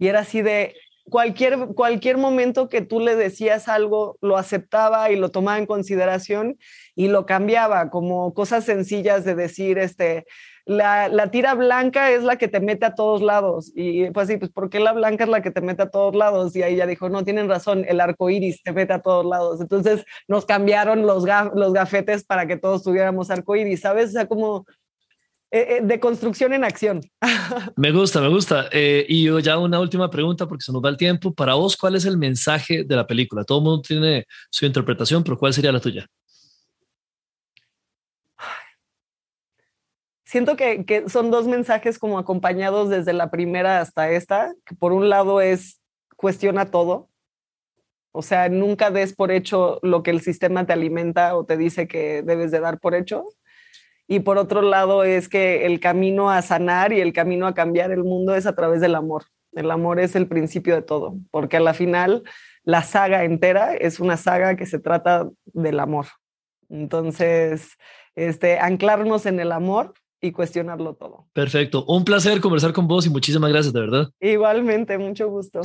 Y 0.00 0.08
era 0.08 0.20
así 0.20 0.42
de 0.42 0.74
cualquier, 1.04 1.68
cualquier 1.76 2.18
momento 2.18 2.68
que 2.68 2.80
tú 2.80 2.98
le 2.98 3.14
decías 3.14 3.68
algo, 3.68 4.18
lo 4.20 4.36
aceptaba 4.36 5.12
y 5.12 5.16
lo 5.16 5.30
tomaba 5.30 5.58
en 5.58 5.66
consideración 5.66 6.58
y 6.96 7.06
lo 7.06 7.24
cambiaba, 7.24 7.88
como 7.88 8.34
cosas 8.34 8.64
sencillas 8.64 9.24
de 9.24 9.36
decir, 9.36 9.78
este, 9.78 10.26
la, 10.70 11.30
tira 11.30 11.54
blanca 11.54 12.12
es 12.12 12.22
la 12.22 12.36
que 12.36 12.46
te 12.46 12.60
mete 12.60 12.86
a 12.86 12.94
todos 12.94 13.22
lados. 13.22 13.72
Y 13.74 14.10
pues 14.10 14.28
sí, 14.28 14.36
pues 14.36 14.52
¿por 14.52 14.70
qué 14.70 14.78
la 14.78 14.92
blanca 14.92 15.24
es 15.24 15.30
la 15.30 15.42
que 15.42 15.50
te 15.50 15.60
mete 15.60 15.82
a 15.82 15.90
todos 15.90 16.14
lados? 16.14 16.54
Y 16.54 16.62
ahí 16.62 16.76
ya 16.76 16.86
dijo, 16.86 17.08
no, 17.08 17.24
tienen 17.24 17.48
razón, 17.48 17.84
el 17.88 18.00
arco 18.00 18.30
iris 18.30 18.62
te 18.62 18.72
mete 18.72 18.92
a 18.92 19.02
todos 19.02 19.26
lados. 19.26 19.60
Entonces 19.60 20.04
nos 20.28 20.46
cambiaron 20.46 21.02
los, 21.02 21.24
los 21.54 21.72
gafetes 21.72 22.24
para 22.24 22.46
que 22.46 22.56
todos 22.56 22.84
tuviéramos 22.84 23.30
arco 23.30 23.56
iris, 23.56 23.80
¿sabes? 23.80 24.10
O 24.10 24.12
sea, 24.12 24.28
como 24.28 24.64
eh, 25.50 25.78
eh, 25.78 25.80
de 25.82 25.98
construcción 25.98 26.52
en 26.52 26.62
acción. 26.62 27.00
Me 27.76 27.90
gusta, 27.90 28.20
me 28.20 28.28
gusta. 28.28 28.68
Eh, 28.70 29.04
y 29.08 29.24
yo 29.24 29.40
ya 29.40 29.58
una 29.58 29.80
última 29.80 30.08
pregunta 30.08 30.46
porque 30.46 30.62
se 30.62 30.72
nos 30.72 30.82
va 30.84 30.88
el 30.88 30.96
tiempo. 30.96 31.34
Para 31.34 31.54
vos, 31.54 31.76
¿cuál 31.76 31.96
es 31.96 32.04
el 32.04 32.16
mensaje 32.16 32.84
de 32.84 32.96
la 32.96 33.06
película? 33.06 33.42
Todo 33.42 33.58
el 33.58 33.64
mundo 33.64 33.82
tiene 33.82 34.24
su 34.50 34.66
interpretación, 34.66 35.24
pero 35.24 35.36
¿cuál 35.36 35.52
sería 35.52 35.72
la 35.72 35.80
tuya? 35.80 36.06
Siento 40.30 40.54
que, 40.56 40.84
que, 40.84 41.08
son 41.08 41.32
dos 41.32 41.48
mensajes 41.48 41.98
como 41.98 42.18
acompañados 42.18 42.88
desde 42.88 43.12
la 43.12 43.30
primera 43.30 43.80
hasta 43.80 44.10
esta, 44.10 44.54
que 44.64 44.76
por 44.76 44.92
un 44.92 45.08
lado 45.08 45.40
es 45.40 45.80
cuestiona 46.16 46.70
todo, 46.70 47.10
o 48.12 48.22
sea, 48.22 48.48
nunca 48.48 48.90
des 48.90 49.14
por 49.14 49.32
hecho 49.32 49.80
lo 49.82 50.02
que 50.02 50.10
el 50.10 50.20
sistema 50.20 50.66
te 50.66 50.72
alimenta 50.72 51.36
o 51.36 51.44
te 51.44 51.56
dice 51.56 51.88
que 51.88 52.22
debes 52.22 52.50
de 52.50 52.60
dar 52.60 52.78
por 52.78 52.94
hecho. 52.94 53.24
Y 54.08 54.20
por 54.20 54.38
otro 54.38 54.62
lado 54.62 55.04
es 55.04 55.28
que 55.28 55.66
el 55.66 55.78
camino 55.78 56.30
a 56.30 56.42
sanar 56.42 56.92
y 56.92 57.00
el 57.00 57.12
camino 57.12 57.46
a 57.46 57.54
cambiar 57.54 57.92
el 57.92 58.02
mundo 58.02 58.34
es 58.34 58.46
a 58.46 58.54
través 58.54 58.80
del 58.80 58.96
amor. 58.96 59.24
El 59.52 59.70
amor 59.70 60.00
es 60.00 60.16
el 60.16 60.26
principio 60.28 60.74
de 60.74 60.82
todo, 60.82 61.14
porque 61.30 61.56
a 61.56 61.60
la 61.60 61.74
final 61.74 62.24
la 62.64 62.82
saga 62.82 63.24
entera 63.24 63.74
es 63.74 63.98
una 63.98 64.16
saga 64.16 64.56
que 64.56 64.66
se 64.66 64.78
trata 64.78 65.28
del 65.46 65.80
amor. 65.80 66.06
Entonces, 66.68 67.76
este, 68.16 68.58
anclarnos 68.58 69.26
en 69.26 69.40
el 69.40 69.52
amor 69.52 69.94
y 70.20 70.32
cuestionarlo 70.32 70.94
todo. 70.94 71.26
Perfecto. 71.32 71.84
Un 71.86 72.04
placer 72.04 72.40
conversar 72.40 72.72
con 72.72 72.86
vos 72.86 73.06
y 73.06 73.10
muchísimas 73.10 73.50
gracias, 73.50 73.72
de 73.72 73.80
verdad. 73.80 74.10
Igualmente, 74.20 74.98
mucho 74.98 75.28
gusto. 75.28 75.62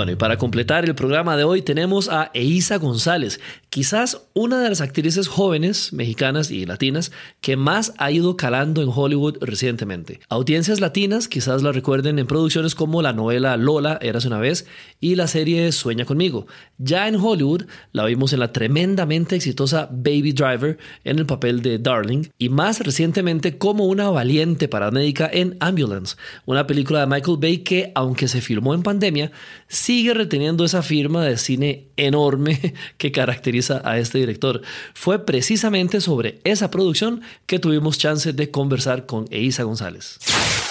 Bueno, 0.00 0.12
y 0.12 0.16
para 0.16 0.38
completar 0.38 0.86
el 0.86 0.94
programa 0.94 1.36
de 1.36 1.44
hoy 1.44 1.60
tenemos 1.60 2.08
a 2.08 2.30
Eiza 2.32 2.78
González, 2.78 3.38
quizás 3.68 4.22
una 4.32 4.58
de 4.62 4.70
las 4.70 4.80
actrices 4.80 5.28
jóvenes 5.28 5.92
mexicanas 5.92 6.50
y 6.50 6.64
latinas 6.64 7.12
que 7.42 7.58
más 7.58 7.92
ha 7.98 8.10
ido 8.10 8.34
calando 8.34 8.80
en 8.80 8.88
Hollywood 8.88 9.36
recientemente. 9.42 10.20
Audiencias 10.30 10.80
latinas 10.80 11.28
quizás 11.28 11.62
la 11.62 11.72
recuerden 11.72 12.18
en 12.18 12.26
producciones 12.26 12.74
como 12.74 13.02
la 13.02 13.12
novela 13.12 13.58
Lola, 13.58 13.98
Eras 14.00 14.24
una 14.24 14.38
vez, 14.38 14.66
y 15.00 15.16
la 15.16 15.26
serie 15.26 15.70
Sueña 15.70 16.06
conmigo. 16.06 16.46
Ya 16.78 17.06
en 17.06 17.16
Hollywood 17.16 17.66
la 17.92 18.06
vimos 18.06 18.32
en 18.32 18.40
la 18.40 18.52
tremendamente 18.52 19.36
exitosa 19.36 19.86
Baby 19.92 20.32
Driver 20.32 20.78
en 21.04 21.18
el 21.18 21.26
papel 21.26 21.60
de 21.60 21.78
Darling, 21.78 22.28
y 22.38 22.48
más 22.48 22.80
recientemente 22.80 23.58
como 23.58 23.84
una 23.84 24.08
valiente 24.08 24.66
paramédica 24.66 25.28
en 25.30 25.58
Ambulance, 25.60 26.16
una 26.46 26.66
película 26.66 27.00
de 27.00 27.06
Michael 27.06 27.36
Bay 27.38 27.58
que, 27.58 27.92
aunque 27.94 28.28
se 28.28 28.40
filmó 28.40 28.72
en 28.72 28.82
pandemia, 28.82 29.30
sigue 29.70 30.12
reteniendo 30.14 30.64
esa 30.64 30.82
firma 30.82 31.24
de 31.24 31.38
cine 31.38 31.88
enorme 31.96 32.74
que 32.98 33.12
caracteriza 33.12 33.80
a 33.84 33.98
este 33.98 34.18
director. 34.18 34.60
Fue 34.94 35.24
precisamente 35.24 36.00
sobre 36.00 36.40
esa 36.44 36.70
producción 36.70 37.22
que 37.46 37.60
tuvimos 37.60 37.96
chance 37.96 38.32
de 38.32 38.50
conversar 38.50 39.06
con 39.06 39.26
Eiza 39.30 39.62
González. 39.62 40.18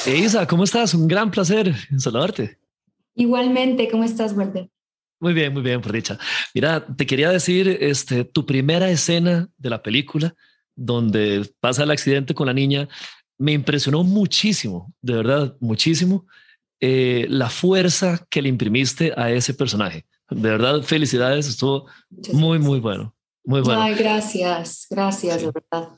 Eiza, 0.06 0.46
¿cómo 0.48 0.66
estás? 0.66 0.94
Un 0.94 1.08
gran 1.08 1.32
placer 1.32 1.74
saludarte. 1.98 2.60
Igualmente, 3.16 3.88
¿cómo 3.90 4.04
estás, 4.04 4.34
Walter? 4.34 4.70
Muy 5.22 5.34
bien, 5.34 5.54
muy 5.54 5.62
bien, 5.62 5.82
por 5.82 5.94
dicha. 5.94 6.18
Mira, 6.54 6.86
te 6.86 7.06
quería 7.06 7.30
decir, 7.30 7.68
este, 7.82 8.26
tu 8.26 8.46
primera 8.46 8.90
escena 8.90 9.50
de 9.58 9.70
la 9.70 9.82
película, 9.82 10.36
donde 10.76 11.50
pasa 11.60 11.84
el 11.84 11.92
accidente 11.92 12.34
con 12.34 12.48
la 12.48 12.54
niña, 12.54 12.88
me 13.38 13.54
impresionó 13.54 14.04
muchísimo, 14.04 14.94
de 15.02 15.14
verdad, 15.14 15.58
muchísimo, 15.60 16.26
eh, 16.80 17.26
la 17.30 17.50
fuerza 17.50 18.26
que 18.30 18.42
le 18.42 18.50
imprimiste 18.50 19.14
a 19.16 19.32
ese 19.32 19.54
personaje. 19.54 20.06
De 20.30 20.50
verdad, 20.50 20.82
felicidades, 20.84 21.48
estuvo 21.48 21.88
muy, 22.34 22.60
muy 22.60 22.80
bueno. 22.80 23.16
Muy 23.44 23.62
bueno. 23.62 23.82
Ay, 23.82 23.96
gracias, 23.96 24.86
gracias, 24.90 25.42
de 25.42 25.52
verdad. 25.52 25.90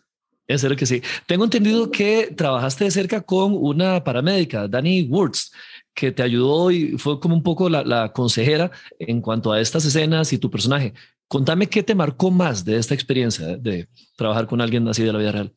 Serio 0.57 0.75
que 0.75 0.85
sí. 0.85 1.01
Tengo 1.27 1.45
entendido 1.45 1.89
que 1.91 2.33
trabajaste 2.35 2.83
de 2.83 2.91
cerca 2.91 3.21
con 3.21 3.53
una 3.53 4.03
paramédica, 4.03 4.67
Dani 4.67 5.03
Wurtz 5.03 5.51
que 5.93 6.11
te 6.11 6.23
ayudó 6.23 6.71
y 6.71 6.97
fue 6.97 7.19
como 7.19 7.35
un 7.35 7.43
poco 7.43 7.69
la, 7.69 8.11
consejera 8.13 8.71
en 8.99 9.21
cuanto 9.21 9.51
a 9.51 9.59
estas 9.59 9.85
escenas 9.85 10.31
y 10.33 10.37
tu 10.37 10.49
personaje. 10.49 10.93
Contame 11.27 11.67
qué 11.67 11.83
te 11.83 11.95
marcó 11.95 12.31
más 12.31 12.65
de 12.65 12.77
esta 12.77 12.93
experiencia 12.93 13.57
de 13.57 13.87
trabajar 14.15 14.47
con 14.47 14.61
alguien 14.61 14.87
así 14.87 15.03
de 15.03 15.13
la 15.13 15.19
vida 15.19 15.31
real. 15.31 15.53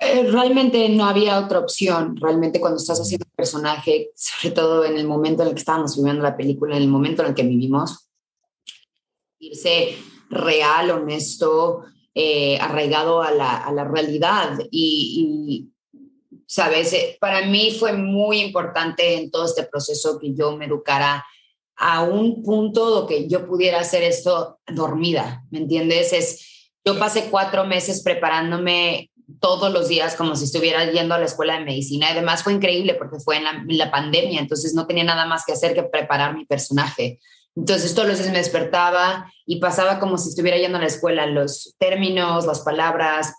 Eh, 0.00 0.30
realmente 0.30 0.88
no 0.88 1.06
había 1.06 1.38
otra 1.38 1.58
opción. 1.58 2.16
Realmente 2.16 2.60
cuando 2.60 2.78
estás 2.78 3.00
haciendo 3.00 3.26
un 3.26 3.36
personaje, 3.36 4.10
sobre 4.14 4.54
todo 4.54 4.84
en 4.84 4.96
el 4.96 5.06
momento 5.06 5.42
en 5.42 5.48
el 5.48 5.54
que 5.54 5.60
estábamos 5.60 5.96
viviendo 5.96 6.22
la 6.22 6.36
película, 6.36 6.76
en 6.76 6.82
el 6.82 6.88
momento 6.88 7.22
en 7.22 7.28
el 7.28 7.34
que 7.34 7.42
vivimos, 7.42 8.08
irse 9.40 9.96
real, 10.30 10.90
honesto, 10.90 11.84
eh, 12.14 12.58
arraigado 12.60 13.22
a 13.22 13.30
la, 13.30 13.56
a 13.58 13.72
la 13.72 13.84
realidad 13.84 14.58
y, 14.70 15.68
¿sabes? 16.46 16.92
Eh, 16.92 17.16
para 17.20 17.46
mí 17.46 17.76
fue 17.78 17.92
muy 17.92 18.40
importante 18.40 19.14
en 19.14 19.30
todo 19.30 19.44
este 19.44 19.64
proceso 19.64 20.18
que 20.18 20.34
yo 20.34 20.56
me 20.56 20.66
educara 20.66 21.24
a 21.76 22.02
un 22.02 22.42
punto 22.42 23.06
que 23.06 23.28
yo 23.28 23.46
pudiera 23.46 23.80
hacer 23.80 24.02
esto 24.02 24.58
dormida, 24.66 25.44
¿me 25.50 25.58
entiendes? 25.58 26.12
Es, 26.12 26.70
yo 26.84 26.98
pasé 26.98 27.28
cuatro 27.30 27.64
meses 27.64 28.02
preparándome 28.02 29.10
todos 29.40 29.72
los 29.72 29.88
días 29.88 30.16
como 30.16 30.36
si 30.36 30.44
estuviera 30.44 30.90
yendo 30.90 31.14
a 31.14 31.18
la 31.18 31.26
escuela 31.26 31.58
de 31.58 31.64
medicina. 31.64 32.08
Además 32.10 32.42
fue 32.42 32.54
increíble 32.54 32.94
porque 32.94 33.20
fue 33.20 33.36
en 33.36 33.78
la, 33.78 33.90
pandemia, 33.90 34.40
entonces 34.40 34.74
no 34.74 34.86
tenía 34.86 35.04
nada 35.04 35.26
más 35.26 35.44
que 35.44 35.52
hacer 35.52 35.74
que 35.74 35.82
preparar 35.82 36.36
mi 36.36 36.46
personaje. 36.46 37.20
Entonces 37.54 37.94
todos 37.94 38.08
los 38.08 38.18
días 38.18 38.30
me 38.30 38.38
despertaba 38.38 39.30
y 39.44 39.60
pasaba 39.60 39.98
como 39.98 40.16
si 40.16 40.30
estuviera 40.30 40.56
yendo 40.56 40.78
a 40.78 40.80
la 40.80 40.86
escuela, 40.86 41.26
los 41.26 41.74
términos, 41.78 42.46
las 42.46 42.60
palabras, 42.60 43.34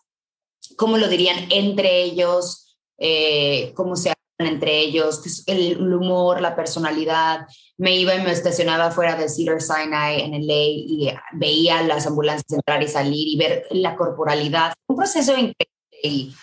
cómo 0.77 0.97
lo 0.97 1.07
dirían 1.07 1.47
entre 1.49 2.03
ellos, 2.03 2.77
eh, 2.97 3.71
cómo 3.75 3.95
se 3.95 4.09
hablan 4.09 4.53
entre 4.53 4.79
ellos, 4.79 5.43
el, 5.47 5.93
humor, 5.93 6.41
la 6.41 6.55
personalidad. 6.55 7.47
Me 7.77 7.95
iba 7.95 8.13
y 8.13 8.21
me 8.21 8.31
estacionaba 8.31 8.91
fuera 8.91 9.15
de 9.15 9.29
Cedar 9.29 9.61
Sinai 9.61 10.21
en 10.21 10.33
LA 10.45 10.53
y 10.53 11.13
veía 11.33 11.81
las 11.83 12.05
ambulancias 12.05 12.51
entrar 12.51 12.83
y 12.83 12.87
salir 12.87 13.27
y 13.27 13.37
ver 13.37 13.65
la 13.71 13.95
corporalidad. 13.95 14.73
Un 14.87 14.97
proceso 14.97 15.31
increíble. 15.31 15.68
Y 16.03 16.33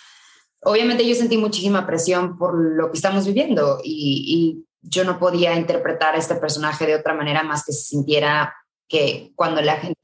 obviamente 0.62 1.06
yo 1.06 1.14
sentí 1.14 1.36
muchísima 1.36 1.86
presión 1.86 2.38
por 2.38 2.54
lo 2.54 2.90
que 2.90 2.96
estamos 2.96 3.26
viviendo 3.26 3.80
y, 3.82 4.62
yo 4.88 5.02
no 5.02 5.18
podía 5.18 5.56
interpretar 5.56 6.14
este 6.14 6.36
personaje 6.36 6.86
de 6.86 6.94
otra 6.94 7.12
manera 7.12 7.42
más 7.42 7.64
que 7.64 7.72
se 7.72 7.86
sintiera 7.86 8.54
que 8.86 9.32
cuando 9.34 9.60
la 9.60 9.78
gente 9.78 9.98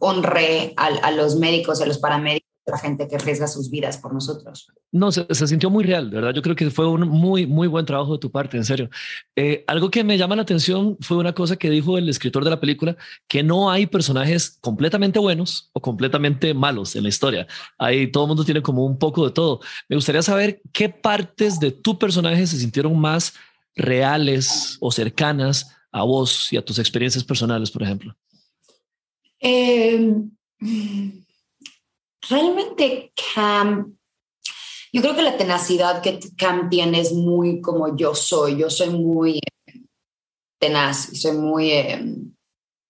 honre 0.00 0.74
a, 0.76 0.88
a 0.88 1.10
los 1.12 1.36
médicos, 1.36 1.80
a 1.80 1.86
los 1.86 1.96
paramédicos, 1.96 2.43
la 2.66 2.78
gente 2.78 3.06
que 3.06 3.16
arriesga 3.16 3.46
sus 3.46 3.70
vidas 3.70 3.98
por 3.98 4.14
nosotros. 4.14 4.68
No, 4.90 5.12
se, 5.12 5.26
sintió 5.46 5.68
muy 5.68 5.84
real, 5.84 6.08
de 6.08 6.16
verdad. 6.16 6.34
Yo 6.34 6.40
creo 6.40 6.56
que 6.56 6.70
fue 6.70 6.88
un 6.88 7.08
muy, 7.08 7.46
muy 7.46 7.68
buen 7.68 7.84
trabajo 7.84 8.14
de 8.14 8.18
tu 8.18 8.30
parte, 8.30 8.56
en 8.56 8.64
serio. 8.64 8.88
Eh, 9.36 9.64
algo 9.66 9.90
que 9.90 10.02
me 10.02 10.16
llama 10.16 10.36
la 10.36 10.42
atención 10.42 10.96
fue 11.00 11.18
una 11.18 11.34
cosa 11.34 11.56
que 11.56 11.68
dijo 11.68 11.98
el 11.98 12.08
escritor 12.08 12.42
de 12.42 12.50
la 12.50 12.60
película, 12.60 12.96
que 13.28 13.42
no 13.42 13.70
hay 13.70 13.86
personajes 13.86 14.58
completamente 14.60 15.18
buenos 15.18 15.70
o 15.72 15.80
completamente 15.80 16.54
malos 16.54 16.96
en 16.96 17.02
la 17.02 17.10
historia. 17.10 17.46
Ahí 17.76 18.10
todo 18.10 18.24
el 18.24 18.28
mundo 18.28 18.44
tiene 18.44 18.62
como 18.62 18.86
un 18.86 18.98
poco 18.98 19.26
de 19.26 19.32
todo. 19.32 19.60
Me 19.88 19.96
gustaría 19.96 20.22
saber 20.22 20.62
qué 20.72 20.88
partes 20.88 21.60
de 21.60 21.70
tu 21.70 21.98
personaje 21.98 22.46
se 22.46 22.58
sintieron 22.58 22.98
más 22.98 23.34
reales 23.76 24.78
o 24.80 24.90
cercanas 24.90 25.76
a 25.92 26.02
vos 26.02 26.52
y 26.52 26.56
a 26.56 26.64
tus 26.64 26.78
experiencias 26.78 27.24
personales, 27.24 27.70
por 27.70 27.82
ejemplo. 27.82 28.16
Eh 29.40 30.22
realmente 32.28 33.12
Cam, 33.34 33.96
yo 34.92 35.02
creo 35.02 35.16
que 35.16 35.22
la 35.22 35.36
tenacidad 35.36 36.02
que 36.02 36.20
Cam 36.36 36.68
tiene 36.68 37.00
es 37.00 37.12
muy 37.12 37.60
como 37.60 37.96
yo 37.96 38.14
soy. 38.14 38.58
Yo 38.58 38.70
soy 38.70 38.90
muy 38.90 39.40
tenaz 40.60 41.12
y 41.12 41.16
soy 41.16 41.36
muy 41.36 41.72
eh, 41.72 42.04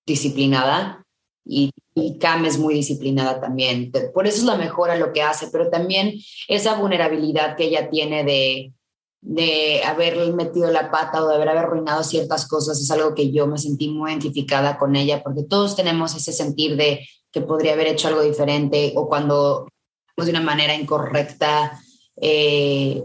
disciplinada 0.07 1.05
y, 1.45 1.71
Cam 2.19 2.45
es 2.45 2.59
muy 2.59 2.75
disciplinada 2.75 3.41
también. 3.41 3.93
Por 4.13 4.27
eso 4.27 4.39
es 4.39 4.45
la 4.45 4.57
mejor 4.57 4.91
a 4.91 4.97
lo 4.97 5.13
que 5.13 5.23
hace, 5.23 5.47
pero 5.53 5.71
también 5.71 6.15
esa 6.49 6.75
vulnerabilidad 6.75 7.57
que 7.57 7.67
ella 7.67 7.89
tiene 7.89 8.25
de, 8.25 8.73
de 9.21 9.81
haber 9.85 10.33
metido 10.33 10.71
la 10.73 10.91
pata 10.91 11.23
o 11.23 11.29
de 11.29 11.37
haber 11.37 11.51
arruinado 11.51 12.03
ciertas 12.03 12.49
cosas 12.49 12.81
es 12.81 12.91
algo 12.91 13.15
que 13.15 13.31
yo 13.31 13.47
me 13.47 13.59
sentí 13.59 13.89
muy 13.89 14.11
identificada 14.11 14.77
con 14.77 14.97
ella, 14.97 15.23
porque 15.23 15.45
todos 15.45 15.77
tenemos 15.77 16.17
ese 16.17 16.33
sentir 16.33 16.77
de 16.77 17.07
que 17.35 17.41
podría 17.41 17.73
haber 17.73 17.89
hecho 17.89 18.07
algo 18.07 18.23
diferente 18.23 18.93
o 18.95 19.09
cuando 19.09 19.69
de 20.17 20.31
una 20.31 20.41
manera 20.41 20.73
incorrecta 20.73 21.83
eh, 22.21 23.03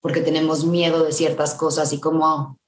porque 0.00 0.20
tenemos 0.20 0.64
miedo 0.64 1.04
de 1.04 1.12
ciertas 1.12 1.54
cosas 1.54 1.92
y 1.92 2.00
cómo 2.00 2.58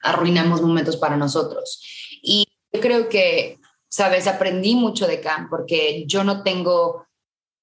arruinamos 0.00 0.62
momentos 0.62 0.96
para 0.96 1.16
nosotros. 1.16 1.82
Y 2.22 2.46
yo 2.72 2.80
creo 2.80 3.08
que, 3.08 3.58
sabes, 3.90 4.28
aprendí 4.28 4.76
mucho 4.76 5.08
de 5.08 5.20
Cam 5.20 5.50
porque 5.50 6.04
yo 6.06 6.22
no 6.22 6.44
tengo 6.44 7.04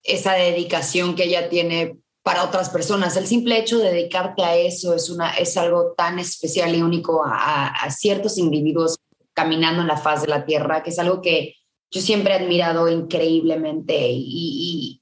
esa 0.03 0.33
dedicación 0.33 1.15
que 1.15 1.23
ella 1.23 1.47
tiene 1.47 1.99
para 2.21 2.43
otras 2.43 2.69
personas. 2.69 3.15
El 3.15 3.27
simple 3.27 3.57
hecho 3.57 3.77
de 3.77 3.93
dedicarte 3.93 4.43
a 4.43 4.57
eso 4.57 4.93
es, 4.93 5.09
una, 5.09 5.37
es 5.37 5.55
algo 5.55 5.93
tan 5.95 6.19
especial 6.19 6.75
y 6.75 6.81
único 6.81 7.23
a, 7.23 7.67
a 7.67 7.91
ciertos 7.91 8.37
individuos 8.37 8.97
caminando 9.33 9.81
en 9.81 9.87
la 9.87 9.97
faz 9.97 10.23
de 10.23 10.27
la 10.27 10.45
tierra, 10.45 10.83
que 10.83 10.89
es 10.89 10.99
algo 10.99 11.21
que 11.21 11.55
yo 11.91 12.01
siempre 12.01 12.33
he 12.33 12.37
admirado 12.37 12.89
increíbmente 12.89 14.09
y, 14.11 15.01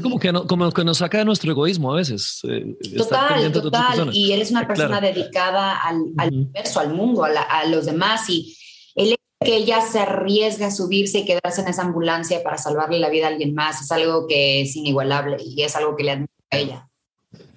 como 0.00 0.18
que, 0.18 0.32
como 0.32 0.70
que 0.70 0.84
nos 0.84 0.98
saca 0.98 1.18
de 1.18 1.24
nuestro 1.24 1.50
egoísmo 1.50 1.92
a 1.92 1.96
veces. 1.96 2.40
Eh, 2.48 2.76
total, 2.96 3.50
total. 3.52 4.10
Y 4.14 4.32
él 4.32 4.40
es 4.40 4.50
una 4.50 4.66
persona 4.66 5.00
dedicada 5.00 5.80
al, 5.80 6.14
universo, 6.28 6.80
al 6.80 6.94
mundo, 6.94 7.24
a, 7.24 7.64
los 7.66 7.86
demás. 7.86 8.30
Y 8.30 8.56
él 8.94 9.16
que 9.42 9.56
ella 9.56 9.80
se 9.80 9.98
arriesga 9.98 10.66
a 10.66 10.70
subirse 10.70 11.20
y 11.20 11.24
quedarse 11.24 11.62
en 11.62 11.68
esa 11.68 11.82
ambulancia 11.82 12.42
para 12.42 12.58
salvarle 12.58 12.98
la 12.98 13.08
vida 13.08 13.26
a 13.26 13.30
alguien 13.30 13.54
más 13.54 13.80
es 13.80 13.90
algo 13.90 14.26
que 14.26 14.60
es 14.60 14.76
inigualable 14.76 15.38
y 15.42 15.62
es 15.62 15.74
algo 15.76 15.96
que 15.96 16.04
le 16.04 16.10
admiro 16.10 16.32
a 16.50 16.58
ella. 16.58 16.89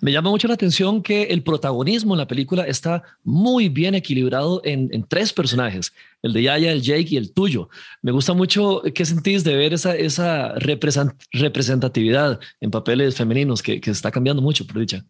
Me 0.04 0.12
llama 0.12 0.32
mucho 0.32 0.50
la 0.50 0.56
atención 0.56 1.02
que 1.02 1.24
el 1.24 1.44
protagonismo 1.44 2.13
en 2.13 2.18
la 2.18 2.28
película 2.28 2.68
está 2.68 3.04
muy 3.24 3.70
bien 3.70 3.96
equilibrado 3.96 4.60
en, 4.66 5.06
tres 5.08 5.32
personajes, 5.32 5.94
el 6.22 6.34
de 6.34 6.44
Yaya, 6.44 6.74
el 6.74 6.82
Jake 6.82 7.08
y 7.12 7.16
el 7.16 7.32
tuyo. 7.32 7.70
Me 8.02 8.12
gusta 8.12 8.34
mucho 8.34 8.82
qué 8.94 9.06
sentís 9.06 9.46
de 9.46 9.56
ver 9.56 9.74
esa, 9.74 9.96
esa 9.96 10.56
representatividad 10.56 12.38
en 12.60 12.70
papeles 12.70 13.16
femeninos 13.16 13.63
que, 13.63 13.80
que 13.80 13.92
está 13.92 14.12
cambiando 14.12 14.42
mucho, 14.42 14.68
por 14.68 14.78
dicha. 14.78 15.06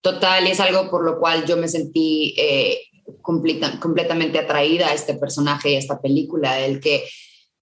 Total, 0.00 0.44
y 0.44 0.50
es 0.50 0.58
algo 0.58 0.90
por 0.90 1.04
lo 1.04 1.20
cual 1.20 1.46
yo 1.46 1.56
me 1.56 1.68
sentí 1.68 2.34
eh, 2.36 2.80
completamente 3.22 4.40
atraída 4.40 4.88
a 4.88 4.94
este 4.94 5.14
personaje 5.14 5.70
y 5.70 5.74
a 5.76 5.78
esta 5.78 6.00
película, 6.00 6.58
el 6.58 6.80
que 6.80 7.04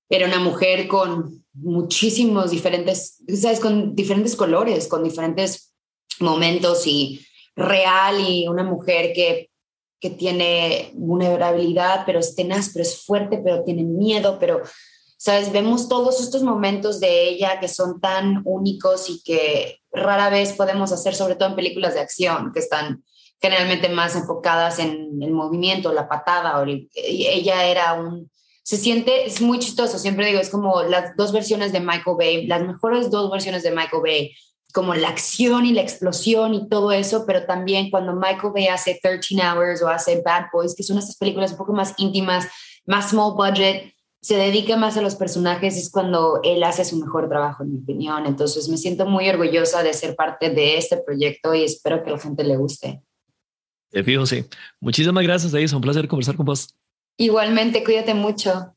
era 0.08 0.26
una 0.26 0.40
mujer 0.40 0.88
con 0.88 1.44
muchísimos 1.52 2.52
diferentes, 2.52 3.22
¿sabes? 3.28 3.60
Con 3.60 3.94
diferentes 3.94 4.34
colores, 4.34 4.88
con 4.88 5.04
diferentes 5.04 5.73
momentos 6.20 6.86
y 6.86 7.26
real 7.56 8.20
y 8.20 8.48
una 8.48 8.64
mujer 8.64 9.12
que, 9.14 9.50
que 10.00 10.10
tiene 10.10 10.90
vulnerabilidad, 10.94 12.02
pero 12.04 12.18
es 12.18 12.34
tenaz, 12.34 12.70
pero 12.72 12.82
es 12.82 13.04
fuerte, 13.04 13.40
pero 13.42 13.64
tiene 13.64 13.84
miedo, 13.84 14.38
pero, 14.38 14.60
¿sabes? 15.16 15.52
Vemos 15.52 15.88
todos 15.88 16.20
estos 16.20 16.42
momentos 16.42 17.00
de 17.00 17.28
ella 17.28 17.60
que 17.60 17.68
son 17.68 18.00
tan 18.00 18.42
únicos 18.44 19.08
y 19.08 19.22
que 19.22 19.80
rara 19.92 20.30
vez 20.30 20.52
podemos 20.52 20.92
hacer, 20.92 21.14
sobre 21.14 21.36
todo 21.36 21.50
en 21.50 21.56
películas 21.56 21.94
de 21.94 22.00
acción, 22.00 22.52
que 22.52 22.60
están 22.60 23.04
generalmente 23.40 23.88
más 23.88 24.16
enfocadas 24.16 24.78
en 24.78 25.22
el 25.22 25.30
movimiento, 25.30 25.92
la 25.92 26.08
patada, 26.08 26.60
o 26.60 26.64
ella 26.64 27.66
era 27.66 27.94
un... 27.94 28.30
Se 28.62 28.78
siente, 28.78 29.26
es 29.26 29.42
muy 29.42 29.58
chistoso, 29.58 29.98
siempre 29.98 30.26
digo, 30.26 30.40
es 30.40 30.48
como 30.48 30.82
las 30.82 31.14
dos 31.16 31.32
versiones 31.32 31.70
de 31.70 31.80
Michael 31.80 32.16
Bay, 32.16 32.46
las 32.46 32.62
mejores 32.62 33.10
dos 33.10 33.30
versiones 33.30 33.62
de 33.62 33.70
Michael 33.70 34.02
Bay, 34.02 34.34
como 34.74 34.92
la 34.96 35.08
acción 35.08 35.66
y 35.66 35.72
la 35.72 35.82
explosión 35.82 36.52
y 36.52 36.68
todo 36.68 36.90
eso, 36.90 37.24
pero 37.26 37.46
también 37.46 37.90
cuando 37.90 38.12
Michael 38.12 38.52
Bay 38.52 38.66
hace 38.66 38.98
13 39.00 39.36
Hours 39.36 39.82
o 39.82 39.88
hace 39.88 40.20
Bad 40.20 40.46
Boys, 40.52 40.74
que 40.74 40.82
son 40.82 40.98
estas 40.98 41.16
películas 41.16 41.52
un 41.52 41.58
poco 41.58 41.72
más 41.72 41.94
íntimas, 41.96 42.48
más 42.84 43.10
small 43.10 43.34
budget, 43.34 43.94
se 44.20 44.36
dedica 44.36 44.76
más 44.76 44.96
a 44.96 45.02
los 45.02 45.14
personajes, 45.14 45.76
es 45.76 45.90
cuando 45.90 46.40
él 46.42 46.64
hace 46.64 46.84
su 46.84 46.96
mejor 46.96 47.28
trabajo, 47.28 47.62
en 47.62 47.72
mi 47.72 47.78
opinión. 47.78 48.26
Entonces 48.26 48.68
me 48.68 48.76
siento 48.76 49.06
muy 49.06 49.28
orgullosa 49.28 49.84
de 49.84 49.92
ser 49.92 50.16
parte 50.16 50.50
de 50.50 50.76
este 50.76 50.96
proyecto 50.96 51.54
y 51.54 51.62
espero 51.62 52.02
que 52.02 52.10
a 52.10 52.14
la 52.14 52.18
gente 52.18 52.42
le 52.42 52.56
guste. 52.56 53.00
Te 53.90 54.02
fijo, 54.02 54.26
sí. 54.26 54.44
Muchísimas 54.80 55.22
gracias, 55.22 55.54
es 55.54 55.72
Un 55.72 55.82
placer 55.82 56.08
conversar 56.08 56.36
con 56.36 56.46
vos. 56.46 56.74
Igualmente, 57.16 57.84
cuídate 57.84 58.12
mucho. 58.12 58.74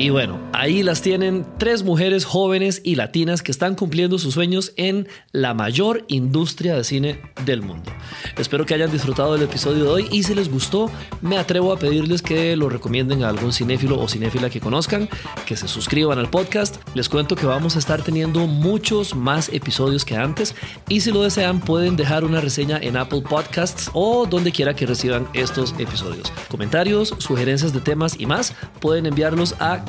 Y 0.00 0.08
bueno, 0.08 0.38
ahí 0.60 0.82
las 0.82 1.00
tienen 1.00 1.46
tres 1.56 1.84
mujeres 1.84 2.26
jóvenes 2.26 2.82
y 2.84 2.96
latinas 2.96 3.42
que 3.42 3.50
están 3.50 3.74
cumpliendo 3.74 4.18
sus 4.18 4.34
sueños 4.34 4.74
en 4.76 5.08
la 5.32 5.54
mayor 5.54 6.04
industria 6.08 6.76
de 6.76 6.84
cine 6.84 7.22
del 7.46 7.62
mundo. 7.62 7.90
Espero 8.36 8.66
que 8.66 8.74
hayan 8.74 8.92
disfrutado 8.92 9.32
del 9.32 9.44
episodio 9.44 9.84
de 9.84 9.90
hoy 9.90 10.08
y 10.10 10.22
si 10.22 10.34
les 10.34 10.50
gustó, 10.50 10.90
me 11.22 11.38
atrevo 11.38 11.72
a 11.72 11.78
pedirles 11.78 12.20
que 12.20 12.56
lo 12.56 12.68
recomienden 12.68 13.24
a 13.24 13.30
algún 13.30 13.54
cinéfilo 13.54 13.98
o 13.98 14.06
cinéfila 14.06 14.50
que 14.50 14.60
conozcan, 14.60 15.08
que 15.46 15.56
se 15.56 15.66
suscriban 15.66 16.18
al 16.18 16.28
podcast. 16.28 16.76
Les 16.94 17.08
cuento 17.08 17.36
que 17.36 17.46
vamos 17.46 17.76
a 17.76 17.78
estar 17.78 18.02
teniendo 18.02 18.46
muchos 18.46 19.16
más 19.16 19.48
episodios 19.54 20.04
que 20.04 20.16
antes 20.16 20.54
y 20.90 21.00
si 21.00 21.10
lo 21.10 21.22
desean 21.22 21.60
pueden 21.60 21.96
dejar 21.96 22.22
una 22.22 22.42
reseña 22.42 22.78
en 22.82 22.98
Apple 22.98 23.22
Podcasts 23.22 23.90
o 23.94 24.26
donde 24.26 24.52
quiera 24.52 24.74
que 24.74 24.84
reciban 24.84 25.26
estos 25.32 25.74
episodios. 25.78 26.30
Comentarios, 26.50 27.14
sugerencias 27.16 27.72
de 27.72 27.80
temas 27.80 28.20
y 28.20 28.26
más 28.26 28.52
pueden 28.78 29.06
enviarlos 29.06 29.54
a 29.58 29.86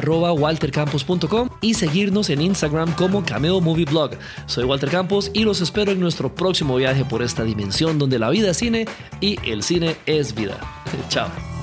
cameo.waltercampos.com 0.00 1.48
y 1.60 1.74
seguirnos 1.74 2.30
en 2.30 2.40
Instagram 2.42 2.92
como 2.94 3.24
Cameo 3.24 3.60
Movie 3.60 3.84
Blog. 3.84 4.12
Soy 4.46 4.64
Walter 4.64 4.90
Campos 4.90 5.30
y 5.34 5.44
los 5.44 5.60
espero 5.60 5.92
en 5.92 6.00
nuestro 6.00 6.34
próximo 6.34 6.76
viaje 6.76 7.04
por 7.04 7.22
esta 7.22 7.44
dimensión 7.44 7.98
donde 7.98 8.18
la 8.18 8.30
vida 8.30 8.50
es 8.50 8.56
cine 8.56 8.86
y 9.20 9.38
el 9.48 9.62
cine 9.62 9.96
es 10.06 10.34
vida. 10.34 10.58
Chao. 11.08 11.59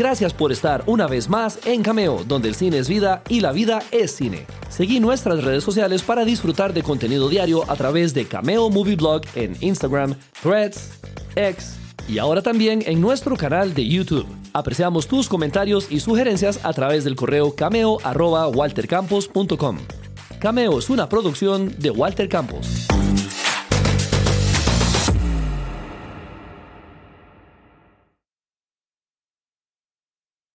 Gracias 0.00 0.32
por 0.32 0.50
estar 0.50 0.82
una 0.86 1.06
vez 1.06 1.28
más 1.28 1.58
en 1.66 1.82
Cameo, 1.82 2.24
donde 2.26 2.48
el 2.48 2.54
cine 2.54 2.78
es 2.78 2.88
vida 2.88 3.22
y 3.28 3.40
la 3.40 3.52
vida 3.52 3.82
es 3.90 4.12
cine. 4.12 4.46
Seguí 4.70 4.98
nuestras 4.98 5.44
redes 5.44 5.62
sociales 5.62 6.00
para 6.00 6.24
disfrutar 6.24 6.72
de 6.72 6.82
contenido 6.82 7.28
diario 7.28 7.70
a 7.70 7.76
través 7.76 8.14
de 8.14 8.24
Cameo 8.24 8.70
Movie 8.70 8.96
Blog 8.96 9.20
en 9.34 9.54
Instagram, 9.60 10.14
Threads, 10.42 10.92
X 11.36 11.74
y 12.08 12.16
ahora 12.16 12.40
también 12.40 12.82
en 12.86 12.98
nuestro 12.98 13.36
canal 13.36 13.74
de 13.74 13.86
YouTube. 13.86 14.24
Apreciamos 14.54 15.06
tus 15.06 15.28
comentarios 15.28 15.88
y 15.90 16.00
sugerencias 16.00 16.60
a 16.62 16.72
través 16.72 17.04
del 17.04 17.14
correo 17.14 17.54
cameo.waltercampos.com. 17.54 19.78
Cameo 20.40 20.78
es 20.78 20.88
una 20.88 21.10
producción 21.10 21.74
de 21.78 21.90
Walter 21.90 22.26
Campos. 22.26 22.86